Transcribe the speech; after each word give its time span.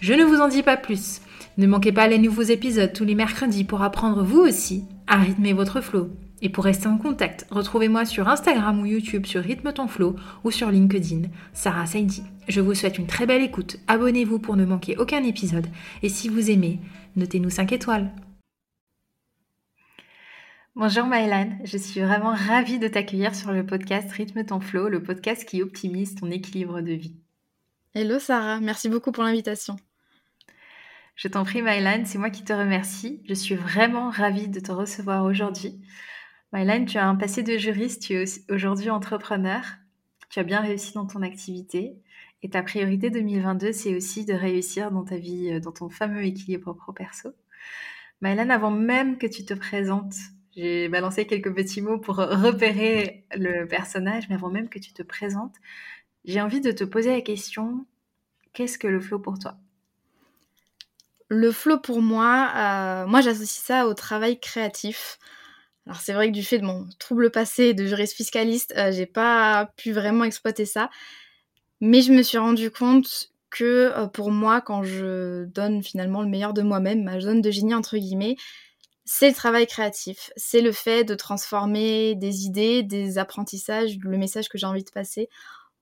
Je 0.00 0.14
ne 0.14 0.24
vous 0.24 0.40
en 0.40 0.46
dis 0.46 0.62
pas 0.62 0.76
plus. 0.76 1.20
Ne 1.56 1.66
manquez 1.66 1.90
pas 1.90 2.06
les 2.06 2.18
nouveaux 2.18 2.42
épisodes 2.42 2.92
tous 2.92 3.04
les 3.04 3.16
mercredis 3.16 3.64
pour 3.64 3.82
apprendre 3.82 4.22
vous 4.22 4.38
aussi 4.38 4.84
à 5.08 5.16
rythmer 5.16 5.52
votre 5.52 5.80
flow. 5.80 6.10
Et 6.40 6.50
pour 6.50 6.62
rester 6.62 6.86
en 6.86 6.98
contact, 6.98 7.46
retrouvez-moi 7.50 8.04
sur 8.04 8.28
Instagram 8.28 8.80
ou 8.80 8.86
YouTube 8.86 9.26
sur 9.26 9.42
Rythme 9.42 9.72
ton 9.72 9.88
flow 9.88 10.14
ou 10.44 10.52
sur 10.52 10.70
LinkedIn, 10.70 11.22
Sarah 11.52 11.86
Saidi. 11.86 12.22
Je 12.46 12.60
vous 12.60 12.74
souhaite 12.74 12.98
une 12.98 13.08
très 13.08 13.26
belle 13.26 13.42
écoute. 13.42 13.78
Abonnez-vous 13.88 14.38
pour 14.38 14.54
ne 14.54 14.64
manquer 14.64 14.96
aucun 14.98 15.24
épisode. 15.24 15.66
Et 16.04 16.08
si 16.08 16.28
vous 16.28 16.48
aimez, 16.48 16.78
notez-nous 17.16 17.50
5 17.50 17.72
étoiles. 17.72 18.12
Bonjour 20.76 21.06
Maëlan, 21.06 21.58
je 21.64 21.76
suis 21.76 22.02
vraiment 22.02 22.36
ravie 22.36 22.78
de 22.78 22.86
t'accueillir 22.86 23.34
sur 23.34 23.50
le 23.50 23.66
podcast 23.66 24.12
Rythme 24.12 24.44
ton 24.44 24.60
flow, 24.60 24.88
le 24.88 25.02
podcast 25.02 25.44
qui 25.44 25.60
optimise 25.60 26.14
ton 26.14 26.30
équilibre 26.30 26.82
de 26.82 26.92
vie. 26.92 27.16
Hello 27.96 28.20
Sarah, 28.20 28.60
merci 28.60 28.88
beaucoup 28.88 29.10
pour 29.10 29.24
l'invitation. 29.24 29.76
Je 31.18 31.26
t'en 31.26 31.42
prie, 31.42 31.62
Mylan, 31.62 32.04
c'est 32.04 32.16
moi 32.16 32.30
qui 32.30 32.44
te 32.44 32.52
remercie. 32.52 33.20
Je 33.28 33.34
suis 33.34 33.56
vraiment 33.56 34.08
ravie 34.08 34.46
de 34.46 34.60
te 34.60 34.70
recevoir 34.70 35.24
aujourd'hui. 35.24 35.80
Mylan, 36.52 36.84
tu 36.84 36.96
as 36.96 37.08
un 37.08 37.16
passé 37.16 37.42
de 37.42 37.58
juriste, 37.58 38.02
tu 38.02 38.14
es 38.14 38.24
aujourd'hui 38.52 38.88
entrepreneur. 38.88 39.64
Tu 40.30 40.38
as 40.38 40.44
bien 40.44 40.60
réussi 40.60 40.92
dans 40.94 41.06
ton 41.06 41.22
activité. 41.22 41.98
Et 42.44 42.50
ta 42.50 42.62
priorité 42.62 43.10
2022, 43.10 43.72
c'est 43.72 43.96
aussi 43.96 44.26
de 44.26 44.32
réussir 44.32 44.92
dans 44.92 45.02
ta 45.02 45.16
vie, 45.16 45.50
euh, 45.54 45.58
dans 45.58 45.72
ton 45.72 45.88
fameux 45.88 46.22
équilibre 46.22 46.72
pro-perso. 46.72 47.30
Mylan, 48.20 48.50
avant 48.50 48.70
même 48.70 49.18
que 49.18 49.26
tu 49.26 49.44
te 49.44 49.54
présentes, 49.54 50.14
j'ai 50.54 50.88
balancé 50.88 51.26
quelques 51.26 51.52
petits 51.52 51.82
mots 51.82 51.98
pour 51.98 52.18
repérer 52.18 53.26
le 53.34 53.66
personnage, 53.66 54.28
mais 54.28 54.36
avant 54.36 54.50
même 54.50 54.68
que 54.68 54.78
tu 54.78 54.92
te 54.92 55.02
présentes, 55.02 55.56
j'ai 56.24 56.40
envie 56.40 56.60
de 56.60 56.70
te 56.70 56.84
poser 56.84 57.10
la 57.10 57.22
question, 57.22 57.86
qu'est-ce 58.52 58.78
que 58.78 58.86
le 58.86 59.00
flow 59.00 59.18
pour 59.18 59.40
toi? 59.40 59.56
Le 61.28 61.52
flow 61.52 61.78
pour 61.78 62.00
moi, 62.00 62.50
euh, 62.56 63.06
moi 63.06 63.20
j'associe 63.20 63.62
ça 63.64 63.86
au 63.86 63.94
travail 63.94 64.40
créatif. 64.40 65.18
Alors 65.86 66.00
c'est 66.00 66.12
vrai 66.12 66.28
que 66.28 66.34
du 66.34 66.42
fait 66.42 66.58
de 66.58 66.64
mon 66.64 66.86
trouble 66.98 67.30
passé 67.30 67.74
de 67.74 67.86
juriste 67.86 68.14
fiscaliste, 68.14 68.74
euh, 68.76 68.92
j'ai 68.92 69.06
pas 69.06 69.70
pu 69.76 69.92
vraiment 69.92 70.24
exploiter 70.24 70.64
ça. 70.64 70.90
Mais 71.80 72.02
je 72.02 72.12
me 72.12 72.22
suis 72.22 72.38
rendu 72.38 72.70
compte 72.70 73.30
que 73.50 73.92
euh, 73.94 74.06
pour 74.06 74.30
moi, 74.30 74.60
quand 74.60 74.82
je 74.82 75.44
donne 75.44 75.82
finalement 75.82 76.22
le 76.22 76.28
meilleur 76.28 76.54
de 76.54 76.62
moi-même, 76.62 77.04
ma 77.04 77.20
zone 77.20 77.40
de 77.40 77.50
génie 77.50 77.74
entre 77.74 77.96
guillemets, 77.98 78.36
c'est 79.04 79.28
le 79.28 79.34
travail 79.34 79.66
créatif. 79.66 80.30
C'est 80.36 80.60
le 80.60 80.72
fait 80.72 81.04
de 81.04 81.14
transformer 81.14 82.14
des 82.14 82.44
idées, 82.44 82.82
des 82.82 83.18
apprentissages, 83.18 83.98
le 84.02 84.18
message 84.18 84.48
que 84.48 84.58
j'ai 84.58 84.66
envie 84.66 84.84
de 84.84 84.90
passer 84.90 85.28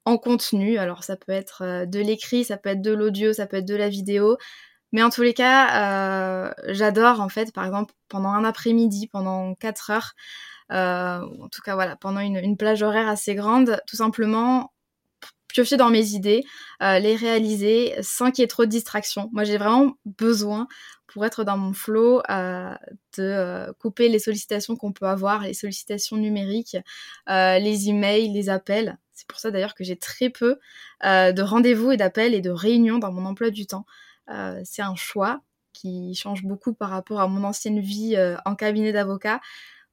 en 0.05 0.19
contenu. 0.19 0.79
Alors 0.79 1.03
ça 1.03 1.17
peut 1.17 1.33
être 1.33 1.87
de 1.87 1.99
l'écrit, 1.99 2.45
ça 2.45 2.57
peut 2.57 2.69
être 2.71 2.83
de 2.83 2.93
l'audio, 2.93 3.33
ça 3.33 3.47
peut 3.47 3.57
être 3.57 3.67
de 3.67 3.75
la 3.75 3.89
vidéo, 3.89 4.37
mais 4.93 5.03
en 5.03 5.11
tous 5.11 5.23
les 5.23 5.35
cas, 5.35 6.49
euh, 6.49 6.53
j'adore 6.69 7.21
en 7.21 7.29
fait, 7.29 7.53
par 7.53 7.65
exemple, 7.65 7.93
pendant 8.09 8.31
un 8.31 8.45
après-midi, 8.45 9.09
pendant 9.09 9.55
4 9.55 9.91
heures, 9.91 10.13
euh, 10.73 11.21
en 11.43 11.49
tout 11.49 11.63
cas 11.63 11.75
voilà, 11.75 11.97
pendant 11.97 12.21
une, 12.21 12.57
plage 12.57 12.83
horaire 12.83 13.09
assez 13.09 13.35
grande, 13.35 13.81
tout 13.87 13.97
simplement 13.97 14.73
piocher 15.49 15.77
dans 15.77 15.91
mes 15.91 16.11
idées, 16.11 16.45
euh, 16.83 16.99
les 16.99 17.17
réaliser 17.17 17.95
sans 18.03 18.31
qu'il 18.31 18.43
y 18.43 18.45
ait 18.45 18.49
trop 18.49 18.65
de 18.65 18.71
distractions. 18.71 19.31
Moi, 19.33 19.45
j'ai 19.45 19.59
vraiment 19.59 19.95
besoin 20.05 20.69
pour 21.09 21.25
être 21.25 21.45
dans 21.45 21.57
mon 21.57 21.73
flow 21.73 22.23
de 22.29 23.73
couper 23.81 24.09
les 24.09 24.19
sollicitations 24.19 24.77
qu'on 24.77 24.93
peut 24.93 25.07
avoir, 25.07 25.43
les 25.43 25.55
sollicitations 25.55 26.17
numériques, 26.17 26.77
les 27.29 27.89
emails, 27.89 28.33
les 28.33 28.51
appels. 28.51 28.99
C'est 29.15 29.27
pour 29.27 29.39
ça 29.39 29.51
d'ailleurs 29.51 29.75
que 29.75 29.83
j'ai 29.83 29.97
très 29.97 30.31
peu 30.31 30.59
de 31.03 31.43
rendez-vous 31.43 31.93
et 31.93 31.97
d'appels 31.97 32.35
et 32.35 32.43
de 32.43 32.51
réunions 32.51 32.99
dans 32.99 33.13
mon 33.13 33.25
emploi 33.25 33.51
du 33.51 33.67
temps. 33.67 33.87
Euh, 34.31 34.61
c'est 34.65 34.83
un 34.83 34.95
choix 34.95 35.41
qui 35.73 36.15
change 36.15 36.43
beaucoup 36.43 36.73
par 36.73 36.91
rapport 36.91 37.21
à 37.21 37.29
mon 37.29 37.45
ancienne 37.45 37.81
vie 37.81 38.17
euh, 38.17 38.37
en 38.45 38.55
cabinet 38.55 38.93
d'avocat 38.93 39.41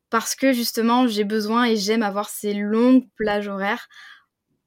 parce 0.09 0.35
que 0.35 0.53
justement 0.53 1.07
j'ai 1.07 1.23
besoin 1.23 1.65
et 1.65 1.75
j'aime 1.75 2.03
avoir 2.03 2.29
ces 2.29 2.53
longues 2.53 3.07
plages 3.15 3.47
horaires 3.47 3.89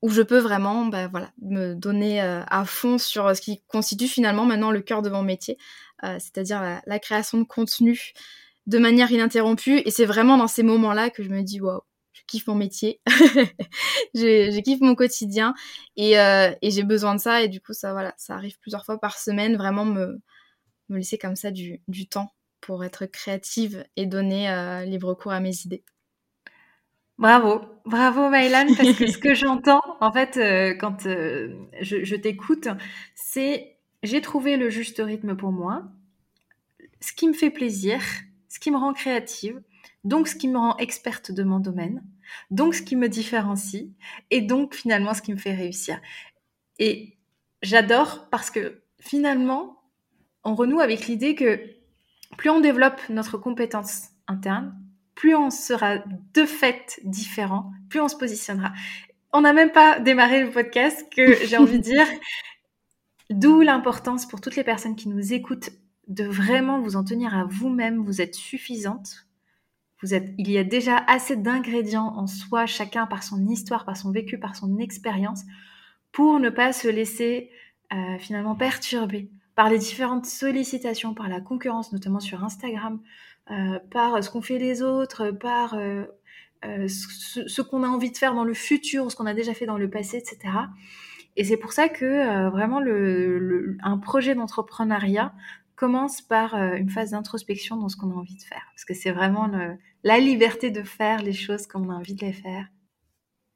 où 0.02 0.10
je 0.10 0.22
peux 0.22 0.38
vraiment 0.38 0.86
bah, 0.86 1.08
me 1.40 1.74
donner 1.74 2.22
euh, 2.22 2.42
à 2.48 2.64
fond 2.64 2.98
sur 2.98 3.34
ce 3.34 3.40
qui 3.40 3.62
constitue 3.66 4.08
finalement 4.08 4.44
maintenant 4.44 4.70
le 4.70 4.82
cœur 4.82 5.02
de 5.02 5.08
mon 5.08 5.22
métier, 5.22 5.56
c'est-à-dire 6.02 6.80
la, 6.86 6.98
création 6.98 7.38
de 7.38 7.44
contenu 7.44 8.12
de 8.66 8.78
manière 8.78 9.10
ininterrompue. 9.10 9.82
Et 9.84 9.90
c'est 9.90 10.04
vraiment 10.04 10.36
dans 10.36 10.46
ces 10.46 10.62
moments-là 10.62 11.08
que 11.10 11.22
je 11.22 11.30
me 11.30 11.42
dis, 11.42 11.60
waouh, 11.60 11.80
kiffe 12.26 12.46
mon 12.46 12.54
métier, 12.54 13.00
je, 14.14 14.60
kiffe 14.60 14.80
mon 14.80 14.94
quotidien 14.94 15.54
euh, 15.98 16.52
et, 16.62 16.70
j'ai 16.70 16.82
besoin 16.82 17.14
de 17.14 17.20
ça. 17.20 17.42
Et 17.42 17.48
du 17.48 17.60
coup, 17.60 17.72
ça, 17.72 17.92
voilà, 17.92 18.14
ça 18.16 18.34
arrive 18.34 18.58
plusieurs 18.60 18.84
fois 18.84 18.98
par 18.98 19.18
semaine, 19.18 19.56
vraiment 19.56 19.84
me, 19.84 20.20
me 20.88 20.96
laisser 20.96 21.18
comme 21.18 21.36
ça 21.36 21.50
du, 21.50 21.80
temps 22.10 22.32
pour 22.60 22.84
être 22.84 23.06
créative 23.06 23.84
et 23.96 24.06
donner 24.06 24.50
euh, 24.50 24.84
libre 24.84 25.14
cours 25.14 25.32
à 25.32 25.40
mes 25.40 25.54
idées. 25.64 25.84
Bravo, 27.18 27.62
bravo 27.86 28.28
Maëlan, 28.28 28.74
parce 28.76 28.92
que 28.92 29.06
ce 29.06 29.18
que 29.18 29.34
j'entends, 29.34 29.82
en 30.00 30.12
fait, 30.12 30.36
euh, 30.36 30.74
quand 30.74 31.02
je, 31.02 32.04
je 32.04 32.16
t'écoute, 32.16 32.68
c'est 33.14 33.76
j'ai 34.02 34.20
trouvé 34.20 34.56
le 34.56 34.68
juste 34.68 35.02
rythme 35.04 35.36
pour 35.36 35.50
moi, 35.50 35.84
ce 37.00 37.12
qui 37.12 37.26
me 37.26 37.32
fait 37.32 37.50
plaisir, 37.50 38.00
ce 38.48 38.58
qui 38.58 38.70
me 38.70 38.76
rend 38.76 38.92
créative, 38.92 39.62
donc 40.04 40.28
ce 40.28 40.36
qui 40.36 40.48
me 40.48 40.58
rend 40.58 40.76
experte 40.76 41.32
de 41.32 41.42
mon 41.42 41.58
domaine, 41.58 42.02
donc 42.50 42.74
ce 42.74 42.82
qui 42.82 42.96
me 42.96 43.08
différencie, 43.08 43.86
et 44.30 44.40
donc 44.40 44.74
finalement 44.74 45.14
ce 45.14 45.22
qui 45.22 45.32
me 45.32 45.38
fait 45.38 45.54
réussir. 45.54 46.00
Et 46.78 47.16
j'adore 47.62 48.28
parce 48.30 48.50
que 48.50 48.82
finalement, 49.00 49.82
on 50.44 50.54
renoue 50.54 50.80
avec 50.80 51.06
l'idée 51.06 51.34
que 51.34 51.60
plus 52.36 52.50
on 52.50 52.60
développe 52.60 53.00
notre 53.08 53.38
compétence 53.38 54.08
interne, 54.26 54.74
plus 55.14 55.34
on 55.34 55.50
sera 55.50 55.98
de 56.34 56.44
fait 56.44 57.00
différent, 57.04 57.72
plus 57.88 58.00
on 58.00 58.08
se 58.08 58.16
positionnera. 58.16 58.72
On 59.32 59.40
n'a 59.40 59.52
même 59.52 59.72
pas 59.72 59.98
démarré 59.98 60.44
le 60.44 60.50
podcast 60.50 61.06
que 61.14 61.34
j'ai 61.46 61.56
envie 61.56 61.78
de 61.78 61.82
dire. 61.82 62.06
D'où 63.30 63.60
l'importance 63.62 64.26
pour 64.26 64.40
toutes 64.40 64.56
les 64.56 64.64
personnes 64.64 64.94
qui 64.94 65.08
nous 65.08 65.32
écoutent 65.32 65.70
de 66.06 66.24
vraiment 66.24 66.80
vous 66.80 66.96
en 66.96 67.04
tenir 67.04 67.36
à 67.36 67.44
vous-même. 67.44 67.98
Vous 67.98 68.20
êtes 68.20 68.34
suffisante 68.34 69.25
il 70.02 70.50
y 70.50 70.58
a 70.58 70.64
déjà 70.64 70.98
assez 71.06 71.36
d'ingrédients 71.36 72.12
en 72.16 72.26
soi, 72.26 72.66
chacun 72.66 73.06
par 73.06 73.22
son 73.22 73.46
histoire, 73.46 73.84
par 73.84 73.96
son 73.96 74.12
vécu, 74.12 74.38
par 74.38 74.54
son 74.54 74.78
expérience, 74.78 75.42
pour 76.12 76.38
ne 76.38 76.50
pas 76.50 76.72
se 76.72 76.88
laisser 76.88 77.50
euh, 77.92 78.18
finalement 78.18 78.54
perturber 78.54 79.30
par 79.54 79.70
les 79.70 79.78
différentes 79.78 80.26
sollicitations, 80.26 81.14
par 81.14 81.28
la 81.28 81.40
concurrence, 81.40 81.92
notamment 81.92 82.20
sur 82.20 82.44
Instagram, 82.44 83.00
euh, 83.50 83.78
par 83.90 84.22
ce 84.22 84.28
qu'ont 84.28 84.42
fait 84.42 84.58
les 84.58 84.82
autres, 84.82 85.30
par 85.30 85.74
euh, 85.74 86.04
ce, 86.88 87.62
qu'on 87.62 87.82
a 87.82 87.88
envie 87.88 88.10
de 88.10 88.16
faire 88.16 88.34
dans 88.34 88.44
le 88.44 88.54
futur, 88.54 89.10
ce 89.10 89.16
qu'on 89.16 89.26
a 89.26 89.34
déjà 89.34 89.54
fait 89.54 89.66
dans 89.66 89.78
le 89.78 89.88
passé, 89.88 90.18
etc. 90.18 90.52
Et 91.36 91.44
c'est 91.44 91.56
pour 91.56 91.72
ça 91.72 91.88
que 91.88 92.48
vraiment 92.50 92.80
un 93.82 93.98
projet 93.98 94.34
d'entrepreneuriat 94.34 95.32
commence 95.76 96.22
par 96.22 96.54
euh, 96.54 96.74
une 96.74 96.90
phase 96.90 97.10
d'introspection 97.10 97.76
dans 97.76 97.88
ce 97.88 97.96
qu'on 97.96 98.10
a 98.10 98.14
envie 98.14 98.36
de 98.36 98.42
faire. 98.42 98.62
Parce 98.74 98.84
que 98.84 98.94
c'est 98.94 99.12
vraiment 99.12 99.48
la 100.02 100.18
liberté 100.18 100.70
de 100.70 100.82
faire 100.82 101.22
les 101.22 101.34
choses 101.34 101.66
comme 101.66 101.86
on 101.86 101.92
a 101.92 101.96
envie 101.96 102.14
de 102.14 102.24
les 102.24 102.32
faire. 102.32 102.66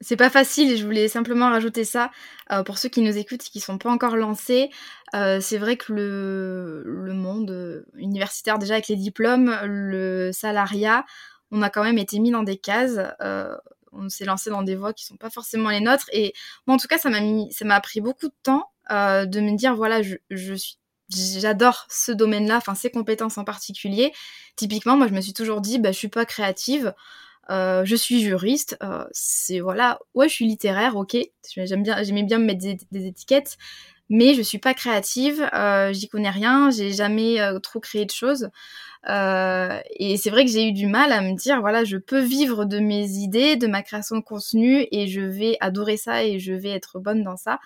c'est 0.00 0.16
pas 0.16 0.30
facile, 0.30 0.76
je 0.76 0.84
voulais 0.84 1.08
simplement 1.08 1.50
rajouter 1.50 1.84
ça 1.84 2.10
euh, 2.52 2.62
pour 2.62 2.78
ceux 2.78 2.88
qui 2.88 3.02
nous 3.02 3.16
écoutent 3.16 3.44
et 3.46 3.50
qui 3.50 3.60
sont 3.60 3.78
pas 3.78 3.90
encore 3.90 4.16
lancés. 4.16 4.70
Euh, 5.14 5.40
c'est 5.40 5.58
vrai 5.58 5.76
que 5.76 5.92
le, 5.92 7.12
monde 7.14 7.84
universitaire, 7.96 8.58
déjà 8.58 8.74
avec 8.74 8.88
les 8.88 8.96
diplômes, 8.96 9.54
le 9.64 10.30
salariat, 10.32 11.04
on 11.50 11.62
a 11.62 11.70
quand 11.70 11.82
même 11.82 11.98
été 11.98 12.18
mis 12.18 12.30
dans 12.30 12.44
des 12.44 12.56
cases. 12.56 12.98
On 13.92 14.08
s'est 14.08 14.24
lancé 14.24 14.50
dans 14.50 14.62
des 14.62 14.76
voies 14.76 14.92
qui 14.92 15.04
sont 15.04 15.16
pas 15.16 15.30
forcément 15.30 15.68
les 15.70 15.80
nôtres. 15.80 16.08
Et 16.12 16.32
moi, 16.66 16.76
en 16.76 16.78
tout 16.78 16.86
cas, 16.86 16.98
ça 16.98 17.10
m'a 17.10 17.80
pris 17.80 18.00
beaucoup 18.00 18.28
de 18.28 18.34
temps 18.42 18.70
de 18.90 19.40
me 19.40 19.56
dire 19.56 19.74
voilà, 19.74 20.00
je 20.02 20.54
suis 20.54 20.79
j'adore 21.10 21.86
ce 21.88 22.12
domaine-là, 22.12 22.56
enfin 22.56 22.74
ces 22.74 22.90
compétences 22.90 23.38
en 23.38 23.44
particulier. 23.44 24.12
Typiquement, 24.56 24.96
moi, 24.96 25.08
je 25.08 25.12
me 25.12 25.20
suis 25.20 25.32
toujours 25.32 25.60
dit, 25.60 25.78
bah, 25.78 25.92
je 25.92 25.98
suis 25.98 26.08
pas 26.08 26.24
créative. 26.24 26.94
Euh, 27.50 27.84
je 27.84 27.96
suis 27.96 28.20
juriste, 28.20 28.76
euh, 28.82 29.04
c'est 29.10 29.58
voilà, 29.58 29.98
ouais, 30.14 30.28
je 30.28 30.34
suis 30.34 30.46
littéraire, 30.46 30.96
ok, 30.96 31.16
j'aime 31.56 31.82
bien, 31.82 32.00
j'aimais 32.04 32.22
bien 32.22 32.38
me 32.38 32.44
mettre 32.44 32.60
des, 32.60 33.06
étiquettes, 33.06 33.56
mais 34.08 34.34
je 34.34 34.42
suis 34.42 34.58
pas 34.58 34.72
créative, 34.72 35.48
euh, 35.52 35.92
j'y 35.92 36.08
connais 36.08 36.30
rien, 36.30 36.70
j'ai 36.70 36.92
jamais 36.92 37.38
trop 37.60 37.80
créé 37.80 38.04
de 38.04 38.10
choses, 38.12 38.50
et 39.08 40.16
c'est 40.16 40.30
vrai 40.30 40.44
que 40.44 40.50
j'ai 40.52 40.68
eu 40.68 40.72
du 40.72 40.86
mal 40.86 41.10
à 41.10 41.22
me 41.22 41.34
dire, 41.34 41.60
voilà, 41.60 41.82
je 41.82 41.96
peux 41.96 42.20
vivre 42.20 42.66
de 42.66 42.78
mes 42.78 43.08
idées, 43.08 43.56
de 43.56 43.66
ma 43.66 43.82
création 43.82 44.16
de 44.16 44.22
contenu, 44.22 44.86
et 44.92 45.08
je 45.08 45.20
vais 45.20 45.56
adorer 45.60 45.96
ça 45.96 46.22
et 46.24 46.38
je 46.38 46.52
vais 46.52 46.70
être 46.70 47.00
bonne 47.00 47.24
dans 47.24 47.36
ça. 47.36 47.58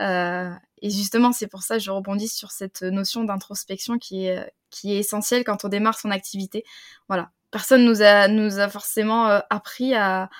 Et 0.00 0.90
justement, 0.90 1.32
c'est 1.32 1.46
pour 1.46 1.62
ça 1.62 1.76
que 1.76 1.82
je 1.82 1.90
rebondis 1.90 2.28
sur 2.28 2.50
cette 2.50 2.82
notion 2.82 3.24
d'introspection 3.24 3.98
qui 3.98 4.26
est, 4.26 4.52
essentielle 4.84 5.44
quand 5.44 5.64
on 5.64 5.68
démarre 5.68 5.98
son 5.98 6.10
activité. 6.10 6.64
Voilà, 7.08 7.30
personne 7.50 7.84
nous 7.84 8.02
a, 8.02 8.28
nous 8.28 8.58
a 8.58 8.68
forcément 8.68 9.28
euh, 9.28 9.40
appris 9.50 9.94
à, 9.94 10.30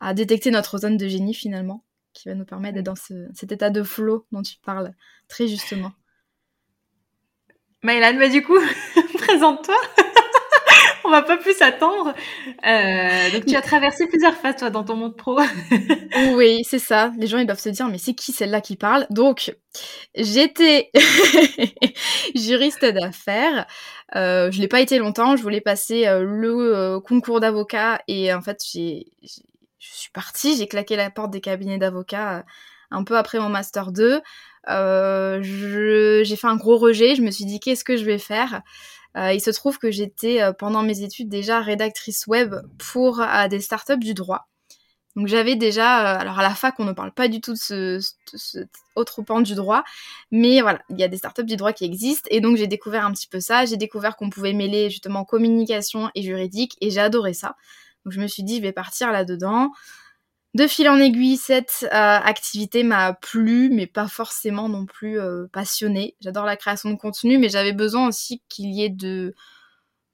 à, 0.00 0.14
détecter 0.14 0.50
notre 0.50 0.78
zone 0.78 0.96
de 0.96 1.06
génie 1.06 1.34
finalement, 1.34 1.84
qui 2.12 2.28
va 2.28 2.34
nous 2.34 2.44
permettre 2.44 2.74
d'être 2.74 2.86
dans 2.86 2.96
cet 3.34 3.52
état 3.52 3.70
de 3.70 3.82
flow 3.82 4.26
dont 4.32 4.42
tu 4.42 4.56
parles 4.58 4.92
très 5.28 5.46
justement. 5.46 5.92
Maëlan, 7.82 8.18
bah 8.18 8.28
du 8.28 8.42
coup, 8.42 8.58
présente-toi. 9.18 9.76
On 11.10 11.12
va 11.12 11.22
pas 11.22 11.38
plus 11.38 11.60
attendre. 11.60 12.14
Euh, 12.64 13.30
donc 13.32 13.44
tu 13.44 13.56
as 13.56 13.62
traversé 13.62 14.06
plusieurs 14.06 14.34
phases 14.34 14.54
toi 14.54 14.70
dans 14.70 14.84
ton 14.84 14.94
monde 14.94 15.16
pro. 15.16 15.40
oui, 16.36 16.62
c'est 16.62 16.78
ça. 16.78 17.10
Les 17.18 17.26
gens 17.26 17.38
ils 17.38 17.46
doivent 17.46 17.58
se 17.58 17.68
dire 17.68 17.88
mais 17.88 17.98
c'est 17.98 18.14
qui 18.14 18.30
celle-là 18.30 18.60
qui 18.60 18.76
parle? 18.76 19.08
Donc 19.10 19.52
j'étais 20.14 20.92
juriste 22.36 22.84
d'affaires. 22.84 23.66
Euh, 24.14 24.52
je 24.52 24.60
l'ai 24.60 24.68
pas 24.68 24.80
été 24.80 24.98
longtemps. 24.98 25.34
Je 25.34 25.42
voulais 25.42 25.60
passer 25.60 26.06
euh, 26.06 26.22
le 26.22 26.76
euh, 26.76 27.00
concours 27.00 27.40
d'avocat 27.40 28.00
et 28.06 28.32
en 28.32 28.40
fait 28.40 28.62
j'ai, 28.72 29.06
je 29.20 29.88
suis 29.92 30.10
partie. 30.12 30.56
J'ai 30.56 30.68
claqué 30.68 30.94
la 30.94 31.10
porte 31.10 31.32
des 31.32 31.40
cabinets 31.40 31.78
d'avocats 31.78 32.44
un 32.92 33.02
peu 33.02 33.16
après 33.16 33.40
mon 33.40 33.48
master 33.48 33.90
2. 33.90 34.20
j'ai 34.68 36.36
fait 36.36 36.46
un 36.46 36.56
gros 36.56 36.78
rejet. 36.78 37.16
Je 37.16 37.22
me 37.22 37.32
suis 37.32 37.46
dit 37.46 37.58
qu'est-ce 37.58 37.82
que 37.82 37.96
je 37.96 38.04
vais 38.04 38.18
faire? 38.18 38.62
Il 39.16 39.40
se 39.40 39.50
trouve 39.50 39.78
que 39.78 39.90
j'étais 39.90 40.40
pendant 40.58 40.82
mes 40.82 41.02
études 41.02 41.28
déjà 41.28 41.60
rédactrice 41.60 42.26
web 42.26 42.54
pour 42.78 43.22
des 43.50 43.60
startups 43.60 43.98
du 43.98 44.14
droit. 44.14 44.50
Donc 45.16 45.26
j'avais 45.26 45.56
déjà, 45.56 46.14
euh, 46.14 46.20
alors 46.20 46.38
à 46.38 46.42
la 46.42 46.54
fac, 46.54 46.78
on 46.78 46.84
ne 46.84 46.92
parle 46.92 47.12
pas 47.12 47.26
du 47.28 47.40
tout 47.40 47.54
de 47.54 47.58
ce, 47.58 48.00
autre 48.94 49.22
pan 49.22 49.40
du 49.40 49.54
droit, 49.54 49.82
mais 50.30 50.60
voilà, 50.60 50.80
il 50.88 51.00
y 51.00 51.02
a 51.02 51.08
des 51.08 51.16
startups 51.16 51.44
du 51.44 51.56
droit 51.56 51.72
qui 51.72 51.84
existent, 51.84 52.28
et 52.30 52.40
donc 52.40 52.56
j'ai 52.56 52.68
découvert 52.68 53.04
un 53.04 53.12
petit 53.12 53.26
peu 53.26 53.40
ça. 53.40 53.64
J'ai 53.64 53.76
découvert 53.76 54.16
qu'on 54.16 54.30
pouvait 54.30 54.52
mêler 54.52 54.88
justement 54.88 55.24
communication 55.24 56.10
et 56.14 56.22
juridique, 56.22 56.76
et 56.80 56.90
j'ai 56.90 57.00
adoré 57.00 57.34
ça. 57.34 57.56
Donc 58.04 58.12
je 58.14 58.20
me 58.20 58.28
suis 58.28 58.44
dit, 58.44 58.56
je 58.58 58.62
vais 58.62 58.72
partir 58.72 59.10
là-dedans. 59.10 59.72
De 60.54 60.66
fil 60.66 60.88
en 60.88 60.98
aiguille, 60.98 61.36
cette 61.36 61.84
euh, 61.84 61.88
activité 61.92 62.82
m'a 62.82 63.12
plu, 63.12 63.70
mais 63.70 63.86
pas 63.86 64.08
forcément 64.08 64.68
non 64.68 64.84
plus 64.84 65.20
euh, 65.20 65.46
passionnée. 65.52 66.16
J'adore 66.20 66.44
la 66.44 66.56
création 66.56 66.90
de 66.90 66.96
contenu, 66.96 67.38
mais 67.38 67.48
j'avais 67.48 67.72
besoin 67.72 68.08
aussi 68.08 68.42
qu'il 68.48 68.70
y 68.74 68.82
ait 68.82 68.90
de 68.90 69.34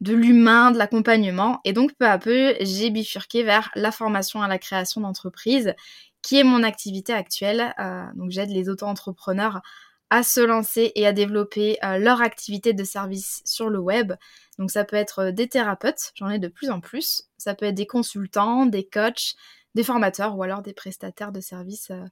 de 0.02 0.12
l'humain, 0.12 0.72
de 0.72 0.78
l'accompagnement. 0.78 1.60
Et 1.64 1.72
donc 1.72 1.94
peu 1.94 2.06
à 2.06 2.18
peu, 2.18 2.54
j'ai 2.60 2.90
bifurqué 2.90 3.42
vers 3.44 3.70
la 3.74 3.90
formation 3.90 4.42
à 4.42 4.48
la 4.48 4.58
création 4.58 5.00
d'entreprise, 5.00 5.72
qui 6.20 6.38
est 6.38 6.44
mon 6.44 6.62
activité 6.62 7.14
actuelle. 7.14 7.74
Euh, 7.80 8.04
donc 8.14 8.30
j'aide 8.30 8.50
les 8.50 8.68
auto-entrepreneurs 8.68 9.62
à 10.10 10.22
se 10.22 10.40
lancer 10.40 10.92
et 10.96 11.06
à 11.06 11.12
développer 11.12 11.78
leur 11.98 12.20
activité 12.20 12.74
de 12.74 12.84
service 12.84 13.42
sur 13.44 13.70
le 13.70 13.80
web. 13.80 14.12
Donc 14.58 14.70
ça 14.70 14.84
peut 14.84 14.96
être 14.96 15.30
des 15.30 15.48
thérapeutes, 15.48 16.12
j'en 16.14 16.28
ai 16.28 16.38
de 16.38 16.46
plus 16.46 16.70
en 16.70 16.80
plus. 16.80 17.24
Ça 17.38 17.54
peut 17.54 17.66
être 17.66 17.74
des 17.74 17.86
consultants, 17.86 18.66
des 18.66 18.86
coachs, 18.86 19.34
des 19.76 19.84
formateurs 19.84 20.36
ou 20.36 20.42
alors 20.42 20.62
des 20.62 20.72
prestataires 20.72 21.30
de 21.30 21.40
services 21.40 21.90
euh, 21.92 22.04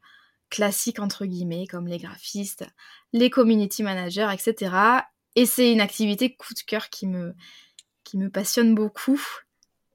classiques 0.51 1.01
entre 1.01 1.25
guillemets 1.25 1.67
comme 1.67 1.89
les 1.89 1.99
graphistes, 1.99 2.65
les 3.13 3.31
community 3.31 3.83
managers, 3.83 4.29
etc. 4.33 4.77
Et 5.35 5.47
c'est 5.47 5.73
une 5.73 5.81
activité 5.81 6.37
coup 6.37 6.55
de 6.55 6.61
cœur 6.61 6.91
qui 6.91 7.09
me, 7.09 7.35
qui 8.05 8.19
me 8.19 8.31
passionne 8.31 8.75
beaucoup. 8.75 9.21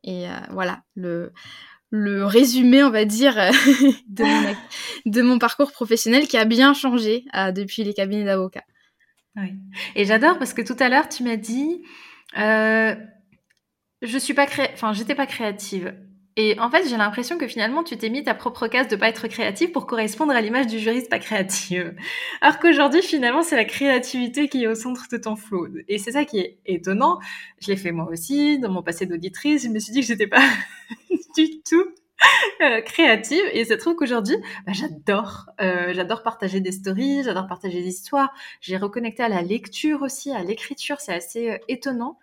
Et 0.03 0.27
euh, 0.27 0.33
voilà, 0.49 0.81
le, 0.95 1.31
le 1.91 2.25
résumé, 2.25 2.83
on 2.83 2.89
va 2.89 3.05
dire, 3.05 3.35
de, 4.07 4.23
mon, 4.23 4.55
de, 5.05 5.21
mon, 5.21 5.39
parcours 5.39 5.71
professionnel 5.71 6.27
qui 6.27 6.37
a 6.37 6.45
bien 6.45 6.73
changé 6.73 7.25
euh, 7.35 7.51
depuis 7.51 7.83
les 7.83 7.93
cabinets 7.93 8.25
d'avocats. 8.25 8.65
Et 9.95 10.03
j'adore 10.03 10.37
parce 10.37 10.53
que 10.53 10.61
tout 10.61 10.75
à 10.79 10.89
l'heure, 10.89 11.07
tu 11.07 11.23
m'as 11.23 11.37
dit, 11.37 11.81
euh, 12.37 12.93
je 14.01 14.17
suis 14.17 14.33
pas 14.33 14.45
cré... 14.47 14.69
enfin, 14.73 14.91
j'étais 14.91 15.15
pas 15.15 15.27
créative. 15.27 15.95
Et 16.41 16.57
en 16.57 16.69
fait, 16.69 16.87
j'ai 16.87 16.95
l'impression 16.95 17.37
que 17.37 17.49
finalement, 17.49 17.83
tu 17.83 17.97
t'es 17.97 18.09
mis 18.09 18.23
ta 18.23 18.33
propre 18.33 18.67
case 18.67 18.87
de 18.87 18.95
pas 18.95 19.09
être 19.09 19.27
créative 19.27 19.71
pour 19.73 19.85
correspondre 19.85 20.31
à 20.31 20.39
l'image 20.39 20.67
du 20.67 20.79
juriste 20.79 21.09
pas 21.09 21.19
créative. 21.19 21.93
Alors 22.41 22.59
qu'aujourd'hui, 22.59 23.01
finalement, 23.01 23.43
c'est 23.43 23.57
la 23.57 23.65
créativité 23.65 24.47
qui 24.47 24.63
est 24.63 24.67
au 24.67 24.73
centre 24.73 25.07
de 25.11 25.17
ton 25.17 25.35
flow. 25.35 25.67
Et 25.89 25.97
c'est 25.97 26.13
ça 26.13 26.23
qui 26.23 26.39
est 26.39 26.59
étonnant. 26.65 27.19
Je 27.59 27.67
l'ai 27.67 27.75
fait 27.75 27.91
moi 27.91 28.07
aussi, 28.09 28.57
dans 28.57 28.71
mon 28.71 28.81
passé 28.81 29.05
d'auditrice. 29.05 29.63
Je 29.63 29.67
me 29.67 29.79
suis 29.79 29.91
dit 29.91 29.99
que 29.99 30.05
j'étais 30.05 30.27
pas 30.27 30.39
du 31.35 31.61
tout 31.69 31.83
euh, 32.61 32.79
créative 32.83 33.43
et 33.51 33.65
c'est 33.65 33.77
trouve 33.77 33.95
qu'aujourd'hui 33.95 34.35
bah, 34.65 34.73
j'adore 34.73 35.45
euh, 35.61 35.93
j'adore 35.93 36.21
partager 36.21 36.59
des 36.59 36.73
stories 36.73 37.23
j'adore 37.23 37.47
partager 37.47 37.81
des 37.81 37.87
histoires 37.87 38.33
j'ai 38.59 38.75
reconnecté 38.75 39.23
à 39.23 39.29
la 39.29 39.41
lecture 39.41 40.01
aussi 40.01 40.33
à 40.33 40.43
l'écriture 40.43 40.99
c'est 40.99 41.13
assez 41.13 41.51
euh, 41.51 41.57
étonnant 41.69 42.19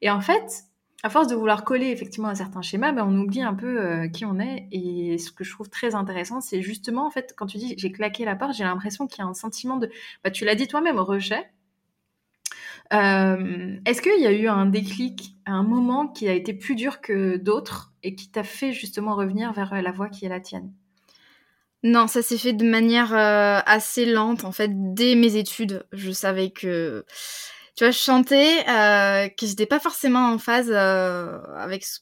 et 0.00 0.10
en 0.10 0.20
fait 0.20 0.64
à 1.02 1.10
force 1.10 1.26
de 1.26 1.34
vouloir 1.34 1.64
coller 1.64 1.88
effectivement 1.88 2.28
un 2.28 2.34
certain 2.34 2.62
schéma, 2.62 2.92
ben 2.92 3.04
on 3.06 3.18
oublie 3.18 3.42
un 3.42 3.54
peu 3.54 3.80
euh, 3.80 4.08
qui 4.08 4.24
on 4.24 4.38
est. 4.38 4.68
Et 4.70 5.18
ce 5.18 5.32
que 5.32 5.42
je 5.42 5.50
trouve 5.50 5.68
très 5.68 5.94
intéressant, 5.94 6.40
c'est 6.40 6.62
justement, 6.62 7.06
en 7.06 7.10
fait, 7.10 7.34
quand 7.36 7.46
tu 7.46 7.58
dis 7.58 7.74
j'ai 7.76 7.90
claqué 7.90 8.24
la 8.24 8.36
porte, 8.36 8.54
j'ai 8.54 8.64
l'impression 8.64 9.06
qu'il 9.06 9.18
y 9.18 9.26
a 9.26 9.28
un 9.28 9.34
sentiment 9.34 9.76
de, 9.78 9.90
bah, 10.22 10.30
tu 10.30 10.44
l'as 10.44 10.54
dit 10.54 10.68
toi-même, 10.68 10.98
rejet. 10.98 11.50
Euh, 12.92 13.76
est-ce 13.86 14.02
qu'il 14.02 14.20
y 14.20 14.26
a 14.26 14.32
eu 14.32 14.48
un 14.48 14.66
déclic, 14.66 15.36
un 15.46 15.62
moment 15.62 16.06
qui 16.06 16.28
a 16.28 16.34
été 16.34 16.52
plus 16.52 16.74
dur 16.74 17.00
que 17.00 17.36
d'autres 17.36 17.92
et 18.02 18.14
qui 18.14 18.30
t'a 18.30 18.44
fait 18.44 18.72
justement 18.72 19.14
revenir 19.16 19.52
vers 19.52 19.82
la 19.82 19.92
voie 19.92 20.08
qui 20.08 20.26
est 20.26 20.28
la 20.28 20.40
tienne? 20.40 20.72
Non, 21.84 22.06
ça 22.06 22.22
s'est 22.22 22.38
fait 22.38 22.52
de 22.52 22.64
manière 22.64 23.12
euh, 23.12 23.60
assez 23.66 24.06
lente. 24.06 24.44
En 24.44 24.52
fait, 24.52 24.70
dès 24.72 25.16
mes 25.16 25.36
études, 25.36 25.84
je 25.92 26.12
savais 26.12 26.50
que 26.50 27.04
tu 27.76 27.84
vois, 27.84 27.90
je 27.90 27.98
chantais, 27.98 28.68
euh, 28.68 29.28
que 29.28 29.46
j'étais 29.46 29.66
pas 29.66 29.80
forcément 29.80 30.32
en 30.32 30.38
phase 30.38 30.70
euh, 30.70 31.38
avec 31.56 31.84
ce, 31.84 32.00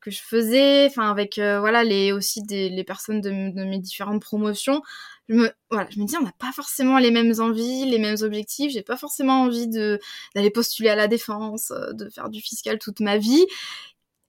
que 0.00 0.10
je 0.10 0.20
faisais, 0.20 0.86
enfin 0.86 1.10
avec 1.10 1.38
euh, 1.38 1.60
voilà 1.60 1.84
les 1.84 2.12
aussi 2.12 2.42
des 2.42 2.68
les 2.68 2.84
personnes 2.84 3.20
de, 3.20 3.30
mes 3.30 3.78
différentes 3.78 4.22
promotions. 4.22 4.82
Je 5.28 5.34
me 5.34 5.50
voilà, 5.70 5.88
je 5.90 6.00
me 6.00 6.06
dis 6.06 6.16
on 6.16 6.22
n'a 6.22 6.32
pas 6.38 6.52
forcément 6.52 6.98
les 6.98 7.10
mêmes 7.10 7.32
envies, 7.40 7.84
les 7.86 7.98
mêmes 7.98 8.16
objectifs. 8.22 8.72
J'ai 8.72 8.82
pas 8.82 8.96
forcément 8.96 9.42
envie 9.42 9.68
de 9.68 10.00
d'aller 10.34 10.50
postuler 10.50 10.88
à 10.90 10.96
la 10.96 11.08
défense, 11.08 11.70
euh, 11.72 11.92
de 11.92 12.08
faire 12.10 12.28
du 12.30 12.40
fiscal 12.40 12.78
toute 12.78 13.00
ma 13.00 13.18
vie. 13.18 13.46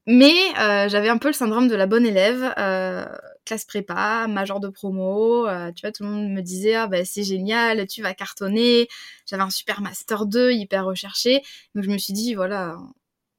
Mais 0.07 0.33
euh, 0.59 0.87
j'avais 0.87 1.09
un 1.09 1.17
peu 1.17 1.27
le 1.27 1.33
syndrome 1.33 1.67
de 1.67 1.75
la 1.75 1.85
bonne 1.85 2.05
élève, 2.05 2.53
euh, 2.57 3.05
classe 3.47 3.65
prépa, 3.65 4.27
major 4.27 4.59
de 4.59 4.69
promo. 4.69 5.47
Euh, 5.47 5.71
tu 5.71 5.81
vois, 5.81 5.91
tout 5.91 6.03
le 6.03 6.09
monde 6.09 6.29
me 6.29 6.41
disait 6.41 6.75
ah 6.75 6.87
bah 6.87 7.05
c'est 7.05 7.23
génial, 7.23 7.87
tu 7.87 8.01
vas 8.01 8.13
cartonner. 8.13 8.87
J'avais 9.25 9.43
un 9.43 9.49
super 9.49 9.81
master 9.81 10.25
2 10.25 10.51
hyper 10.53 10.85
recherché, 10.85 11.41
donc 11.75 11.83
je 11.83 11.89
me 11.89 11.97
suis 11.97 12.13
dit 12.13 12.35
voilà, 12.35 12.77